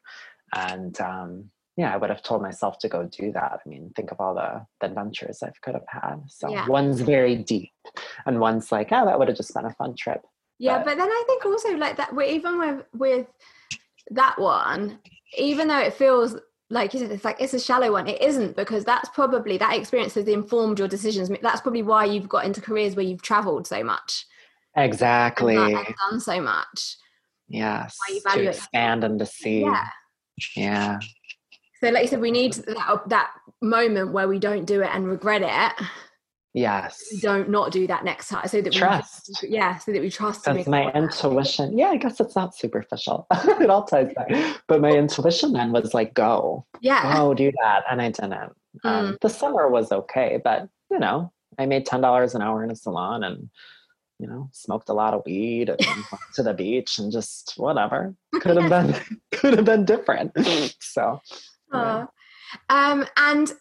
[0.55, 3.53] And um, yeah, I would have told myself to go do that.
[3.65, 6.23] I mean, think of all the, the adventures I could have had.
[6.29, 6.67] So Yeah.
[6.67, 7.71] one's very deep,
[8.25, 10.23] and one's like, oh, that would have just been a fun trip.
[10.59, 12.11] Yeah, but- but then I think also like that.
[12.27, 13.27] even with with
[14.11, 14.99] that one,
[15.37, 16.37] even though it feels
[16.71, 18.09] like you said, it's like it's a shallow one.
[18.09, 21.31] It isn't because that's probably that experience has informed your decisions.
[21.43, 24.25] That's probably why you've got into careers where you've travelled so much
[24.77, 25.57] Exactly.
[25.57, 26.97] and done so much.
[27.49, 27.97] yes.
[28.33, 29.61] To expand and to see.
[29.61, 29.87] Yeah.
[30.57, 30.99] Yeah.
[31.81, 33.31] So, like you said, we need that that
[33.63, 35.87] moment where we don't do it and regret it.
[36.55, 37.05] Yes.
[37.13, 38.49] We don't not do that next time.
[38.49, 39.41] So that Trust.
[39.43, 40.45] we yeah, so that we trust.
[40.47, 41.77] That's my intuition.
[41.77, 43.27] Yeah, I guess it's not superficial.
[43.33, 44.31] it all ties back.
[44.67, 47.15] But my intuition then was like, go, Yeah.
[47.15, 47.83] go do that.
[47.91, 48.33] And I didn't.
[48.33, 48.51] Um,
[48.85, 49.21] Mm.
[49.21, 53.25] The summer was okay, but you know, I made $10 an hour in a salon
[53.25, 53.49] and,
[54.19, 58.15] you know, smoked a lot of weed and went to the beach and just whatever.
[58.41, 58.95] Could have been,
[59.33, 60.33] could have been different.
[60.81, 61.21] So,
[61.83, 62.07] yeah.
[62.69, 63.53] Um, and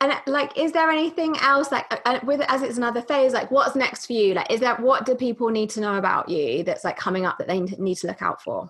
[0.00, 1.90] and like, is there anything else like
[2.24, 3.32] with as it's another phase?
[3.32, 4.34] Like, what's next for you?
[4.34, 7.38] Like, is there what do people need to know about you that's like coming up
[7.38, 8.68] that they need to look out for?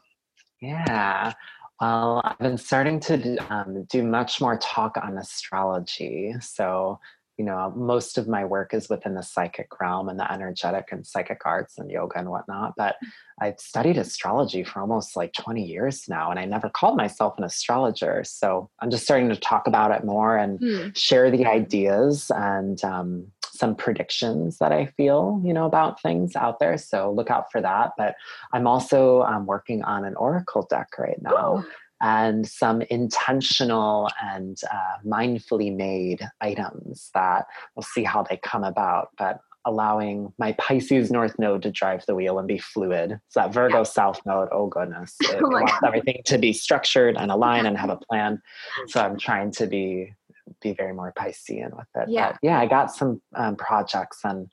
[0.60, 1.34] Yeah.
[1.80, 6.34] Well, I've been starting to um, do much more talk on astrology.
[6.40, 6.98] So,
[7.38, 11.06] you know, most of my work is within the psychic realm and the energetic and
[11.06, 12.74] psychic arts and yoga and whatnot.
[12.76, 12.96] But
[13.40, 17.44] I've studied astrology for almost like 20 years now, and I never called myself an
[17.44, 18.24] astrologer.
[18.24, 20.88] So I'm just starting to talk about it more and Hmm.
[20.94, 26.58] share the ideas and um, some predictions that I feel, you know, about things out
[26.58, 26.76] there.
[26.76, 27.92] So look out for that.
[27.96, 28.16] But
[28.52, 31.64] I'm also um, working on an oracle deck right now
[32.00, 39.08] and some intentional and uh, mindfully made items that we'll see how they come about.
[39.18, 43.20] But allowing my Pisces North Node to drive the wheel and be fluid.
[43.28, 45.88] So that Virgo South Node, oh goodness, it Oh wants God.
[45.88, 48.40] everything to be structured and aligned and have a plan.
[48.86, 50.14] So I'm trying to be
[50.62, 52.08] be very more Piscean with it.
[52.08, 52.30] Yeah.
[52.30, 54.48] But yeah, I got some um, projects and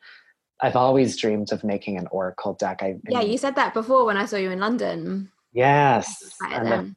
[0.59, 2.83] I've always dreamed of making an oracle deck.
[2.83, 5.31] I Yeah, you said that before when I saw you in London.
[5.53, 6.95] yes, and.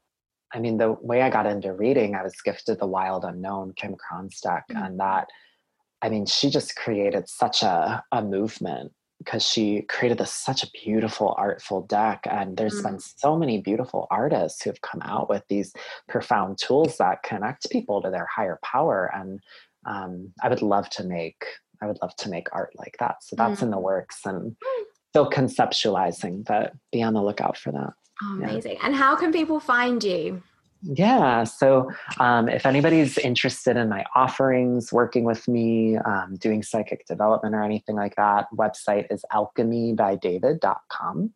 [0.52, 3.96] I mean, the way I got into reading, I was gifted the Wild Unknown, Kim
[3.96, 4.86] Krans' deck, Mm.
[4.86, 5.28] and that,
[6.00, 10.70] I mean, she just created such a, a movement because she created this such a
[10.84, 12.24] beautiful, artful deck.
[12.30, 12.84] And there's Mm.
[12.84, 15.72] been so many beautiful artists who've come out with these
[16.08, 19.10] profound tools that connect people to their higher power.
[19.12, 19.40] And
[19.86, 21.44] um, I would love to make,
[21.82, 23.22] I would love to make art like that.
[23.24, 23.64] So that's Mm.
[23.64, 24.56] in the works and
[25.10, 27.94] still conceptualizing, but be on the lookout for that.
[28.22, 28.50] Oh, Yeah.
[28.50, 28.78] amazing.
[28.82, 30.42] And how can people find you?
[30.82, 31.42] Yeah.
[31.42, 31.90] So
[32.20, 37.64] um, if anybody's interested in my offerings, working with me, um, doing psychic development or
[37.64, 41.34] anything like that, website is alchemybydavid.com.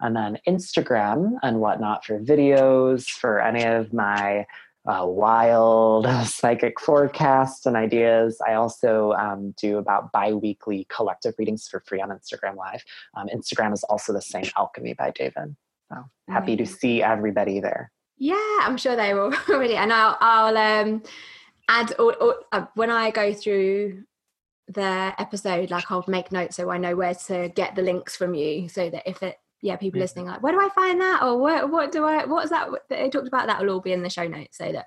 [0.00, 4.46] And then Instagram and whatnot for videos, for any of my
[4.86, 8.38] uh, wild psychic forecasts and ideas.
[8.46, 12.84] I also um, do about bi weekly collective readings for free on Instagram Live.
[13.16, 15.56] Um, Instagram is also the same, Alchemy by David.
[15.90, 17.90] So happy to see everybody there.
[18.18, 19.76] Yeah, I'm sure they will already.
[19.76, 21.02] And I'll, I'll um,
[21.68, 24.04] add or, or, uh, when I go through
[24.68, 28.34] the episode, like I'll make notes so I know where to get the links from
[28.34, 30.02] you, so that if it, yeah, people Mhm.
[30.02, 32.88] listening, like, where do I find that, or what, what do I, what's that that
[32.88, 33.46] they talked about?
[33.46, 34.86] That will all be in the show notes, so that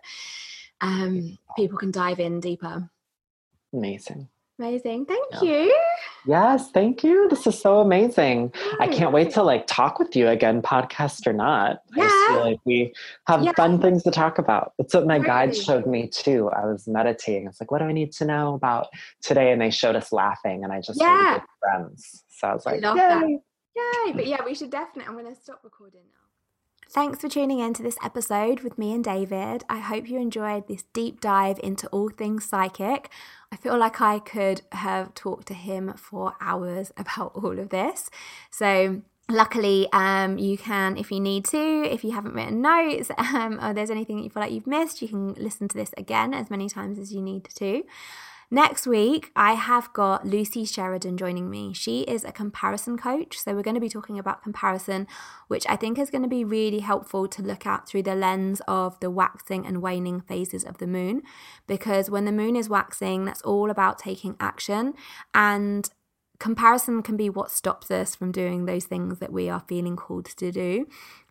[0.81, 2.89] um, people can dive in deeper.
[3.73, 4.27] Amazing.
[4.59, 5.41] Amazing, thank Yeah.
[5.43, 5.75] you.
[6.25, 7.29] Yes, thank you.
[7.29, 8.53] This is so amazing.
[8.81, 11.81] I can't wait to like talk with you again, podcast or not.
[11.95, 12.27] I just Yeah.
[12.27, 12.93] feel like we
[13.27, 13.53] have Yeah.
[13.53, 14.73] fun things to talk about.
[14.77, 16.49] That's what my guide showed me too.
[16.49, 17.47] I was meditating.
[17.47, 18.87] I was like, what do I need to know about
[19.21, 19.53] today?
[19.53, 21.39] And they showed us laughing, and I just really Yeah.
[21.61, 22.25] friends.
[22.27, 23.27] So I was I like, love that.
[23.29, 23.39] Yay.
[23.77, 24.11] Yay!
[24.13, 25.05] But yeah, we should definitely.
[25.07, 26.28] I'm going to stop recording now.
[26.91, 29.63] Thanks for tuning in to this episode with me and David.
[29.69, 33.11] I hope you enjoyed this deep dive into all things psychic.
[33.51, 38.09] I feel like I could have talked to him for hours about all of this.
[38.49, 43.63] So, luckily um, you can if you need to if you haven't written notes um,
[43.63, 46.33] or there's anything that you feel like you've missed you can listen to this again
[46.33, 47.83] as many times as you need to
[48.51, 51.71] Next week, I have got Lucy Sheridan joining me.
[51.71, 53.37] She is a comparison coach.
[53.37, 55.05] So, we're going to be talking about comparison,
[55.47, 58.59] which I think is going to be really helpful to look at through the lens
[58.67, 61.21] of the waxing and waning phases of the moon.
[61.67, 64.95] Because when the moon is waxing, that's all about taking action.
[65.31, 65.87] And
[66.39, 70.25] comparison can be what stops us from doing those things that we are feeling called
[70.25, 70.87] to do.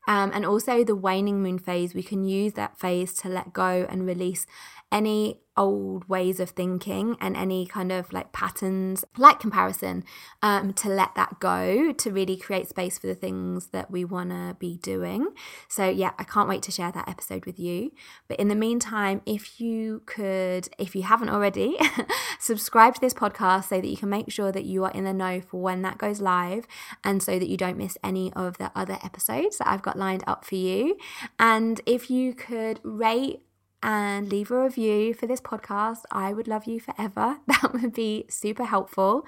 [0.06, 3.86] Um, and also the waning moon phase, we can use that phase to let go
[3.90, 4.46] and release
[4.90, 10.04] any old ways of thinking and any kind of like patterns like comparison
[10.40, 14.30] um, to let that go to really create space for the things that we want
[14.30, 15.26] to be doing.
[15.66, 17.90] So yeah i can't wait to share that episode with you.
[18.28, 21.76] But in the meantime if you could if you haven't already
[22.38, 25.12] subscribe to this podcast so that you can make sure that you are in the
[25.12, 26.66] know for when that goes live
[27.02, 30.22] and so that you don't miss any of the other episodes that i've got lined
[30.28, 30.96] up for you.
[31.38, 33.40] And if you could rate
[33.82, 36.02] and leave a review for this podcast.
[36.10, 37.38] I would love you forever.
[37.46, 39.26] That would be super helpful.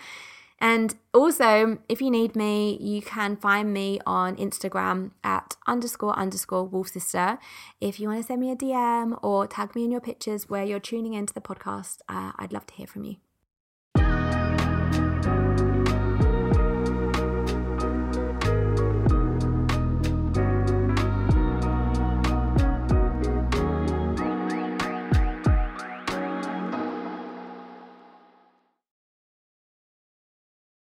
[0.60, 6.64] And also, if you need me, you can find me on Instagram at underscore underscore
[6.64, 7.38] wolf sister.
[7.80, 10.64] If you want to send me a DM or tag me in your pictures where
[10.64, 13.16] you're tuning into the podcast, uh, I'd love to hear from you.